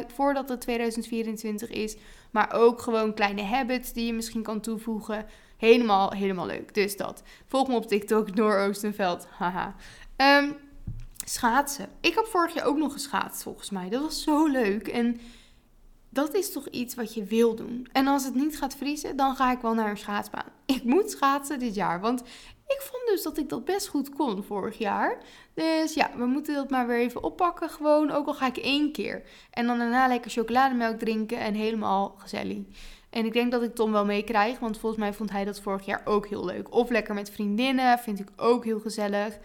voordat 0.07 0.49
het 0.49 0.61
2024 0.61 1.69
is. 1.69 1.97
Maar 2.31 2.53
ook 2.53 2.81
gewoon 2.81 3.13
kleine 3.13 3.43
habits 3.43 3.93
die 3.93 4.05
je 4.05 4.13
misschien 4.13 4.43
kan 4.43 4.59
toevoegen. 4.59 5.25
Helemaal, 5.57 6.11
helemaal 6.11 6.45
leuk. 6.45 6.73
Dus 6.73 6.97
dat. 6.97 7.23
Volg 7.47 7.67
me 7.67 7.75
op 7.75 7.87
TikTok, 7.87 8.35
Noor 8.35 8.57
Oostenveld. 8.57 9.27
Haha. 9.39 9.75
Um, 10.17 10.55
schaatsen. 11.25 11.89
Ik 11.99 12.15
heb 12.15 12.25
vorig 12.25 12.53
jaar 12.53 12.65
ook 12.65 12.77
nog 12.77 12.93
geschaatst, 12.93 13.43
volgens 13.43 13.69
mij. 13.69 13.89
Dat 13.89 14.01
was 14.01 14.23
zo 14.23 14.47
leuk. 14.47 14.87
En 14.87 15.19
dat 16.13 16.33
is 16.33 16.51
toch 16.51 16.67
iets 16.67 16.95
wat 16.95 17.13
je 17.13 17.23
wil 17.23 17.55
doen. 17.55 17.87
En 17.91 18.07
als 18.07 18.23
het 18.23 18.35
niet 18.35 18.57
gaat 18.57 18.75
vriezen, 18.75 19.15
dan 19.15 19.35
ga 19.35 19.51
ik 19.51 19.59
wel 19.59 19.73
naar 19.73 19.89
een 19.89 19.97
schaatsbaan. 19.97 20.49
Ik 20.65 20.83
moet 20.83 21.11
schaatsen 21.11 21.59
dit 21.59 21.75
jaar, 21.75 22.01
want 22.01 22.21
ik 22.67 22.81
vond 22.81 23.03
dus 23.07 23.23
dat 23.23 23.37
ik 23.37 23.49
dat 23.49 23.65
best 23.65 23.87
goed 23.87 24.09
kon 24.09 24.43
vorig 24.43 24.77
jaar. 24.77 25.17
Dus 25.53 25.93
ja, 25.93 26.11
we 26.17 26.25
moeten 26.25 26.55
dat 26.55 26.69
maar 26.69 26.87
weer 26.87 26.97
even 26.97 27.23
oppakken 27.23 27.69
gewoon. 27.69 28.11
Ook 28.11 28.27
al 28.27 28.33
ga 28.33 28.47
ik 28.47 28.57
één 28.57 28.91
keer. 28.91 29.23
En 29.51 29.67
dan 29.67 29.77
daarna 29.77 30.07
lekker 30.07 30.31
chocolademelk 30.31 30.99
drinken 30.99 31.39
en 31.39 31.53
helemaal 31.53 32.15
gezellig. 32.17 32.57
En 33.09 33.25
ik 33.25 33.33
denk 33.33 33.51
dat 33.51 33.63
ik 33.63 33.75
Tom 33.75 33.91
wel 33.91 34.05
meekrijg, 34.05 34.59
want 34.59 34.77
volgens 34.77 35.01
mij 35.01 35.13
vond 35.13 35.31
hij 35.31 35.45
dat 35.45 35.61
vorig 35.61 35.85
jaar 35.85 36.01
ook 36.05 36.27
heel 36.27 36.45
leuk. 36.45 36.73
Of 36.73 36.89
lekker 36.89 37.13
met 37.13 37.31
vriendinnen, 37.31 37.99
vind 37.99 38.19
ik 38.19 38.29
ook 38.35 38.65
heel 38.65 38.79
gezellig. 38.79 39.37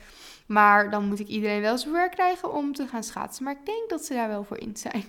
Maar 0.47 0.91
dan 0.91 1.05
moet 1.05 1.21
ik 1.21 1.29
iedereen 1.29 1.61
wel 1.61 1.79
zover 1.79 2.09
krijgen 2.09 2.53
om 2.53 2.73
te 2.73 2.87
gaan 2.87 3.05
schaatsen. 3.05 3.45
Maar 3.45 3.57
ik 3.61 3.67
denk 3.67 3.89
dat 3.89 4.05
ze 4.05 4.15
daar 4.15 4.29
wel 4.29 4.45
voor 4.45 4.59
in 4.59 4.77
zijn. 4.77 5.05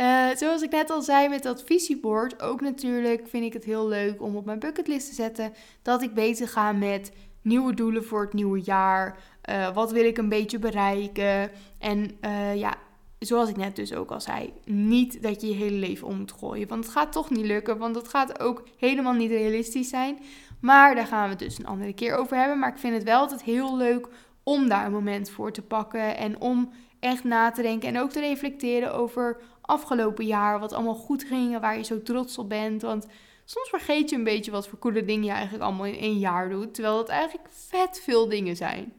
Uh, 0.00 0.26
zoals 0.36 0.62
ik 0.62 0.70
net 0.70 0.90
al 0.90 1.02
zei 1.02 1.28
met 1.28 1.42
dat 1.42 1.62
visiebord, 1.64 2.42
ook 2.42 2.60
natuurlijk 2.60 3.28
vind 3.28 3.44
ik 3.44 3.52
het 3.52 3.64
heel 3.64 3.88
leuk 3.88 4.22
om 4.22 4.36
op 4.36 4.44
mijn 4.44 4.58
bucketlist 4.58 5.08
te 5.08 5.14
zetten 5.14 5.52
dat 5.82 6.02
ik 6.02 6.14
bezig 6.14 6.52
ga 6.52 6.72
met 6.72 7.12
nieuwe 7.42 7.74
doelen 7.74 8.04
voor 8.04 8.20
het 8.20 8.32
nieuwe 8.32 8.60
jaar. 8.60 9.18
Uh, 9.50 9.74
wat 9.74 9.92
wil 9.92 10.04
ik 10.04 10.18
een 10.18 10.28
beetje 10.28 10.58
bereiken? 10.58 11.50
En 11.78 12.18
uh, 12.20 12.56
ja, 12.56 12.74
zoals 13.18 13.48
ik 13.48 13.56
net 13.56 13.76
dus 13.76 13.94
ook 13.94 14.10
al 14.10 14.20
zei, 14.20 14.52
niet 14.64 15.22
dat 15.22 15.40
je 15.40 15.46
je 15.46 15.54
hele 15.54 15.76
leven 15.76 16.06
om 16.06 16.16
moet 16.16 16.32
gooien. 16.32 16.68
Want 16.68 16.84
het 16.84 16.92
gaat 16.92 17.12
toch 17.12 17.30
niet 17.30 17.46
lukken, 17.46 17.78
want 17.78 17.94
het 17.94 18.08
gaat 18.08 18.40
ook 18.40 18.68
helemaal 18.78 19.14
niet 19.14 19.30
realistisch 19.30 19.88
zijn. 19.88 20.18
Maar 20.60 20.94
daar 20.94 21.06
gaan 21.06 21.24
we 21.24 21.30
het 21.30 21.38
dus 21.38 21.58
een 21.58 21.66
andere 21.66 21.92
keer 21.92 22.16
over 22.16 22.36
hebben. 22.36 22.58
Maar 22.58 22.72
ik 22.72 22.78
vind 22.78 22.94
het 22.94 23.04
wel 23.04 23.20
altijd 23.20 23.42
heel 23.42 23.76
leuk 23.76 24.08
om 24.42 24.68
daar 24.68 24.86
een 24.86 24.92
moment 24.92 25.30
voor 25.30 25.52
te 25.52 25.62
pakken 25.62 26.16
en 26.16 26.40
om 26.40 26.72
echt 27.00 27.24
na 27.24 27.50
te 27.50 27.62
denken 27.62 27.88
en 27.88 27.98
ook 27.98 28.10
te 28.10 28.20
reflecteren 28.20 28.94
over 28.94 29.40
afgelopen 29.70 30.26
jaar, 30.26 30.60
wat 30.60 30.72
allemaal 30.72 30.94
goed 30.94 31.24
ging 31.24 31.54
en 31.54 31.60
waar 31.60 31.76
je 31.76 31.84
zo 31.84 32.02
trots 32.02 32.38
op 32.38 32.48
bent. 32.48 32.82
Want 32.82 33.06
soms 33.44 33.68
vergeet 33.68 34.10
je 34.10 34.16
een 34.16 34.24
beetje 34.24 34.50
wat 34.50 34.68
voor 34.68 34.78
coole 34.78 35.04
dingen 35.04 35.24
je 35.24 35.30
eigenlijk 35.30 35.64
allemaal 35.64 35.86
in 35.86 35.98
één 35.98 36.18
jaar 36.18 36.48
doet, 36.48 36.74
terwijl 36.74 36.98
het 36.98 37.08
eigenlijk 37.08 37.48
vet 37.50 38.00
veel 38.04 38.28
dingen 38.28 38.56
zijn. 38.56 38.92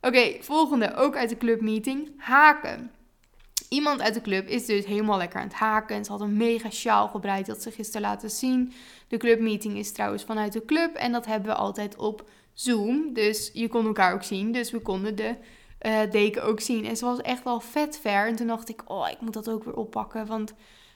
Oké, 0.00 0.36
volgende, 0.40 0.94
ook 0.94 1.16
uit 1.16 1.28
de 1.28 1.36
clubmeeting, 1.36 2.12
haken. 2.16 2.90
Iemand 3.68 4.00
uit 4.00 4.14
de 4.14 4.20
club 4.20 4.48
is 4.48 4.66
dus 4.66 4.86
helemaal 4.86 5.18
lekker 5.18 5.40
aan 5.40 5.46
het 5.46 5.56
haken. 5.56 5.96
En 5.96 6.04
ze 6.04 6.10
had 6.10 6.20
een 6.20 6.36
mega 6.36 6.70
sjaal 6.70 7.08
gebreid 7.08 7.46
dat 7.46 7.62
ze 7.62 7.70
gisteren 7.70 8.00
laten 8.00 8.30
zien. 8.30 8.72
De 9.08 9.16
clubmeeting 9.16 9.78
is 9.78 9.92
trouwens 9.92 10.24
vanuit 10.24 10.52
de 10.52 10.64
club. 10.64 10.94
En 10.94 11.12
dat 11.12 11.26
hebben 11.26 11.48
we 11.48 11.56
altijd 11.56 11.96
op 11.96 12.28
Zoom. 12.52 13.12
Dus 13.12 13.50
je 13.52 13.68
kon 13.68 13.86
elkaar 13.86 14.14
ook 14.14 14.22
zien. 14.22 14.52
Dus 14.52 14.70
we 14.70 14.80
konden 14.80 15.16
de 15.16 15.36
uh, 15.86 16.10
deken 16.10 16.44
ook 16.44 16.60
zien. 16.60 16.84
En 16.84 16.96
ze 16.96 17.04
was 17.04 17.20
echt 17.20 17.44
wel 17.44 17.60
vet 17.60 17.98
ver. 17.98 18.26
En 18.26 18.36
toen 18.36 18.46
dacht 18.46 18.68
ik, 18.68 18.82
oh, 18.86 19.08
ik 19.10 19.20
moet 19.20 19.32
dat 19.32 19.48
ook 19.48 19.64
weer 19.64 19.76
oppakken. 19.76 20.26
Want 20.26 20.54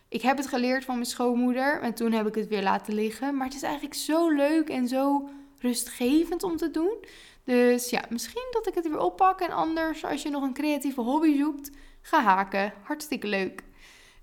ik 0.09 0.22
heb 0.22 0.37
het 0.37 0.46
geleerd 0.46 0.85
van 0.85 0.94
mijn 0.94 1.07
schoonmoeder. 1.07 1.81
En 1.81 1.94
toen 1.94 2.12
heb 2.12 2.27
ik 2.27 2.35
het 2.35 2.48
weer 2.48 2.62
laten 2.62 2.94
liggen. 2.94 3.37
Maar 3.37 3.46
het 3.46 3.57
is 3.57 3.62
eigenlijk 3.62 3.94
zo 3.94 4.31
leuk 4.31 4.68
en 4.68 4.88
zo 4.88 5.29
rustgevend 5.59 6.42
om 6.42 6.57
te 6.57 6.70
doen. 6.70 7.05
Dus 7.44 7.90
ja, 7.90 8.05
misschien 8.09 8.48
dat 8.51 8.66
ik 8.66 8.74
het 8.74 8.88
weer 8.88 9.01
oppak. 9.01 9.40
En 9.40 9.51
anders, 9.51 10.05
als 10.05 10.22
je 10.22 10.31
nog 10.31 10.42
een 10.42 10.55
creatieve 10.55 11.01
hobby 11.01 11.37
zoekt, 11.37 11.70
ga 12.01 12.22
haken. 12.22 12.72
Hartstikke 12.83 13.27
leuk. 13.27 13.62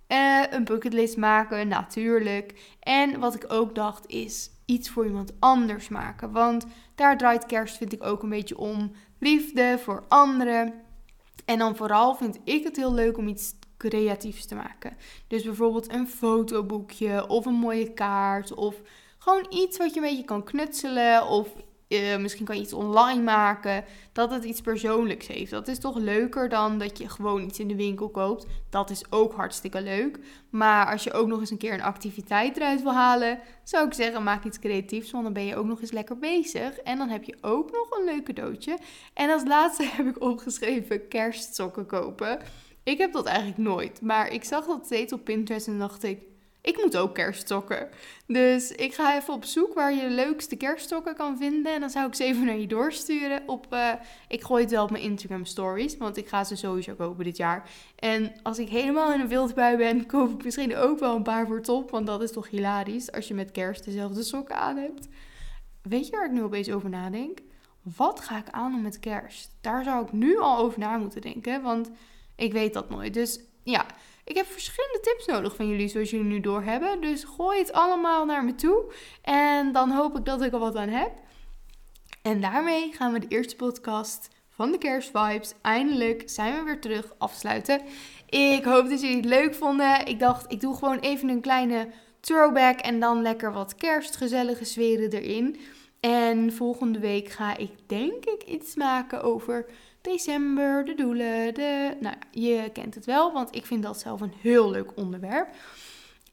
Uh, 0.08 0.44
een 0.50 0.64
bucketlist 0.64 1.18
maken, 1.18 1.68
natuurlijk. 1.68 2.76
En 2.80 3.20
wat 3.20 3.36
ik 3.36 3.46
ook 3.48 3.76
dacht 3.76 4.08
is 4.08 4.50
iets 4.66 4.90
voor 4.90 5.06
iemand 5.06 5.34
anders 5.40 5.88
maken. 5.88 6.32
Want 6.32 6.66
daar 6.96 7.18
draait 7.18 7.46
kerst, 7.46 7.78
vind 7.78 7.94
ik 7.94 8.04
ook 8.04 8.24
een 8.24 8.30
beetje 8.30 8.58
om 8.58 8.92
liefde 9.20 9.80
voor 9.84 10.04
anderen. 10.08 10.74
En 11.46 11.58
dan 11.58 11.76
vooral 11.76 12.16
vind 12.16 12.40
ik 12.44 12.64
het 12.64 12.76
heel 12.76 12.94
leuk 12.94 13.18
om 13.18 13.28
iets 13.28 13.54
creatiefs 13.78 14.46
te 14.46 14.56
maken. 14.56 14.98
Dus 15.28 15.44
bijvoorbeeld 15.44 15.94
een 15.94 16.08
fotoboekje 16.08 17.28
of 17.28 17.46
een 17.46 17.54
mooie 17.54 17.94
kaart 17.94 18.54
of 18.54 18.76
gewoon 19.18 19.46
iets 19.50 19.78
wat 19.78 19.94
je 19.94 20.00
een 20.00 20.08
beetje 20.08 20.26
kan 20.26 20.44
knutselen 20.44 21.28
of 21.28 21.48
uh, 21.88 22.18
misschien 22.18 22.46
kan 22.46 22.56
je 22.56 22.62
iets 22.62 22.74
online 22.74 23.22
maken. 23.22 23.84
Dat 24.12 24.32
het 24.32 24.44
iets 24.44 24.62
persoonlijks 24.62 25.28
heeft. 25.28 25.52
Dat 25.52 25.68
is 25.68 25.80
toch 25.80 25.98
leuker 25.98 26.50
dan 26.50 26.80
dat 26.80 26.98
je 26.98 27.10
gewoon 27.10 27.44
iets 27.44 27.60
in 27.60 27.68
de 27.68 27.76
winkel 27.76 28.10
koopt. 28.10 28.46
Dat 28.70 28.90
is 28.90 29.04
ook 29.10 29.34
hartstikke 29.34 29.82
leuk. 29.82 30.20
Maar 30.50 30.92
als 30.92 31.04
je 31.04 31.14
ook 31.14 31.28
nog 31.28 31.40
eens 31.40 31.52
een 31.52 31.58
keer 31.58 31.74
een 31.74 31.82
activiteit 31.82 32.58
eruit 32.58 32.84
wil 32.84 32.94
halen, 32.94 33.40
zou 33.64 33.88
ik 33.88 33.94
zeggen: 33.94 34.24
maak 34.24 34.44
iets 34.44 34.60
creatiefs. 34.60 35.12
Want 35.12 35.24
dan 35.24 35.34
ben 35.34 35.46
je 35.46 35.56
ook 35.56 35.66
nog 35.66 35.82
eens 35.82 35.92
lekker 35.92 36.18
bezig. 36.18 36.78
En 36.78 36.98
dan 36.98 37.10
heb 37.10 37.24
je 37.24 37.38
ook 37.42 37.72
nog 37.72 38.00
een 38.00 38.06
leuk 38.06 38.24
cadeautje. 38.24 38.78
En 39.14 39.30
als 39.30 39.44
laatste 39.44 39.84
heb 39.96 40.08
ik 40.08 40.22
opgeschreven: 40.22 41.08
kerstsokken 41.08 41.86
kopen. 41.86 42.40
Ik 42.84 42.98
heb 42.98 43.14
dat 43.14 43.26
eigenlijk 43.26 43.58
nooit. 43.58 44.02
Maar 44.02 44.32
ik 44.32 44.44
zag 44.44 44.66
dat 44.66 44.86
steeds 44.86 45.14
op 45.14 45.24
Pinterest 45.24 45.68
en 45.68 45.80
dacht 45.80 46.04
ik 46.04 46.20
ik 46.66 46.78
moet 46.84 46.98
ook 46.98 47.14
kerststokken. 47.14 47.90
Dus 48.28 48.72
ik 48.72 48.94
ga 48.94 49.16
even 49.18 49.34
op 49.34 49.44
zoek 49.44 49.74
waar 49.74 49.94
je 49.94 50.02
de 50.02 50.10
leukste 50.10 50.56
kerststokken 50.56 51.16
kan 51.16 51.38
vinden. 51.38 51.74
En 51.74 51.80
dan 51.80 51.90
zou 51.90 52.08
ik 52.08 52.16
ze 52.16 52.24
even 52.24 52.46
naar 52.46 52.58
je 52.58 52.68
doorsturen. 52.68 53.44
Op, 53.46 53.74
uh, 53.74 53.92
ik 54.28 54.44
gooi 54.44 54.62
het 54.62 54.72
wel 54.72 54.84
op 54.84 54.92
mijn 54.92 55.04
Instagram 55.04 55.46
stories. 55.46 55.98
Want 55.98 56.18
ik 56.18 56.28
ga 56.28 56.44
ze 56.44 56.56
sowieso 56.56 56.94
kopen 56.94 57.24
dit 57.24 57.38
jaar. 57.38 57.70
En 57.96 58.34
als 58.44 58.60
ik 58.60 58.70
helemaal 58.70 59.14
in 59.14 59.20
een 59.20 59.28
wildbui 59.28 59.78
ben, 59.78 60.06
koop 60.06 60.32
ik 60.32 60.44
misschien 60.44 60.76
ook 60.76 61.00
wel 61.00 61.16
een 61.16 61.24
paar 61.24 61.48
voor 61.48 61.62
top. 61.62 61.92
Want 61.92 62.08
dat 62.08 62.22
is 62.22 62.32
toch 62.32 62.50
hilarisch 62.50 63.12
als 63.12 63.28
je 63.28 63.34
met 63.34 63.52
kerst 63.52 63.86
dezelfde 63.86 64.24
sokken 64.24 64.56
aan 64.56 64.78
hebt. 64.78 65.08
Weet 65.82 66.06
je 66.06 66.12
waar 66.12 66.26
ik 66.26 66.32
nu 66.32 66.44
opeens 66.44 66.72
over 66.72 66.90
nadenk? 66.90 67.40
Wat 67.82 68.20
ga 68.20 68.38
ik 68.38 68.50
aan 68.50 68.72
doen 68.72 68.82
met 68.82 69.00
kerst? 69.00 69.56
Daar 69.62 69.84
zou 69.84 70.06
ik 70.06 70.12
nu 70.12 70.38
al 70.38 70.58
over 70.58 70.80
na 70.80 70.98
moeten 70.98 71.22
denken. 71.22 71.62
Want 71.62 71.92
ik 72.36 72.54
weet 72.54 72.74
dat 72.74 72.90
nooit. 72.90 73.14
Dus 73.14 73.40
ja, 73.64 73.86
ik 74.26 74.36
heb 74.36 74.46
verschillende 74.46 75.00
tips 75.02 75.26
nodig 75.26 75.56
van 75.56 75.68
jullie, 75.68 75.88
zoals 75.88 76.10
jullie 76.10 76.26
nu 76.26 76.40
doorhebben. 76.40 77.02
Dus 77.02 77.24
gooi 77.24 77.60
het 77.60 77.72
allemaal 77.72 78.26
naar 78.26 78.44
me 78.44 78.56
toe. 78.56 78.94
En 79.22 79.72
dan 79.72 79.92
hoop 79.92 80.18
ik 80.18 80.26
dat 80.26 80.42
ik 80.42 80.54
er 80.54 80.60
wat 80.60 80.76
aan 80.76 80.90
heb. 80.90 81.12
En 82.22 82.42
daarmee 82.42 82.92
gaan 82.94 83.14
we 83.14 83.20
de 83.20 83.28
eerste 83.28 83.56
podcast 83.56 84.28
van 84.50 84.72
de 84.72 84.78
Kerstvibes. 84.78 85.54
Eindelijk 85.62 86.24
zijn 86.26 86.56
we 86.56 86.64
weer 86.64 86.82
terug 86.82 87.14
afsluiten. 87.18 87.82
Ik 88.30 88.64
hoop 88.64 88.90
dat 88.90 89.02
jullie 89.02 89.16
het 89.16 89.26
leuk 89.26 89.56
vonden. 89.56 90.06
Ik 90.06 90.20
dacht, 90.20 90.52
ik 90.52 90.62
doe 90.62 90.76
gewoon 90.76 91.00
even 91.00 91.30
een 91.30 91.42
kleine 91.42 91.88
throwback 92.20 92.80
en 92.80 93.00
dan 93.00 93.22
lekker 93.22 93.54
wat 93.54 93.76
kerstgezellige 93.76 94.66
sferen 94.66 95.12
erin. 95.12 95.60
En 96.00 96.54
volgende 96.54 97.00
week 97.00 97.30
ga 97.30 97.58
ik 97.58 97.72
denk 97.88 98.26
ik 98.26 98.44
iets 98.44 98.76
maken 98.76 99.24
over 99.24 99.66
december, 100.06 100.86
de 100.86 100.96
doelen, 100.96 101.54
de... 101.54 101.98
Nou, 102.00 102.16
je 102.32 102.70
kent 102.74 102.96
het 102.96 103.06
wel, 103.06 103.34
want 103.34 103.56
ik 103.56 103.66
vind 103.66 103.84
dat 103.84 104.00
zelf 104.00 104.22
een 104.22 104.34
heel 104.42 104.70
leuk 104.70 104.92
onderwerp. 104.96 105.48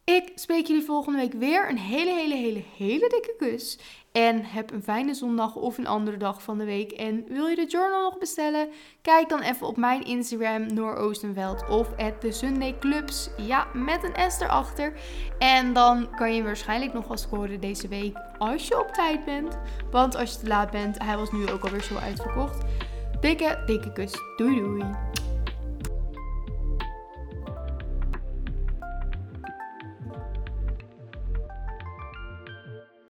Ik 0.05 0.33
spreek 0.35 0.67
jullie 0.67 0.85
volgende 0.85 1.19
week 1.19 1.33
weer. 1.33 1.69
Een 1.71 1.79
hele, 1.79 2.11
hele, 2.11 2.35
hele, 2.35 2.63
hele 2.77 3.09
dikke 3.09 3.35
kus. 3.39 3.79
En 4.13 4.45
heb 4.45 4.71
een 4.71 4.83
fijne 4.83 5.15
zondag 5.15 5.57
of 5.57 5.79
een 5.79 5.87
andere 5.87 6.17
dag 6.17 6.43
van 6.43 6.59
de 6.59 6.65
week. 6.65 6.93
En 6.93 7.25
wil 7.29 7.47
je 7.47 7.57
de 7.57 7.67
journal 7.67 8.03
nog 8.03 8.19
bestellen? 8.19 8.69
Kijk 9.03 9.29
dan 9.29 9.41
even 9.41 9.67
op 9.67 9.77
mijn 9.77 10.05
Instagram, 10.05 10.75
Noor 10.75 10.97
Oostenveld. 10.97 11.69
Of 11.69 11.97
at 11.97 12.23
de 12.23 12.33
Sunday 12.33 12.79
Clubs. 12.79 13.31
Ja, 13.37 13.67
met 13.73 14.03
een 14.03 14.31
S 14.31 14.41
erachter. 14.41 14.93
En 15.39 15.73
dan 15.73 16.15
kan 16.17 16.35
je 16.35 16.43
waarschijnlijk 16.43 16.93
nog 16.93 17.09
wel 17.09 17.17
scoren 17.17 17.61
deze 17.61 17.89
week. 17.89 18.17
Als 18.39 18.69
je 18.69 18.81
op 18.81 18.89
tijd 18.89 19.25
bent. 19.25 19.59
Want 19.91 20.17
als 20.17 20.33
je 20.33 20.39
te 20.39 20.47
laat 20.47 20.71
bent, 20.71 21.03
hij 21.03 21.17
was 21.17 21.33
nu 21.33 21.51
ook 21.51 21.65
alweer 21.65 21.83
zo 21.83 21.97
uitverkocht. 21.97 22.65
Dikke, 23.23 23.53
dikke 23.69 23.91
kus. 23.95 24.17
Doei 24.39 24.57
doei. 24.59 24.87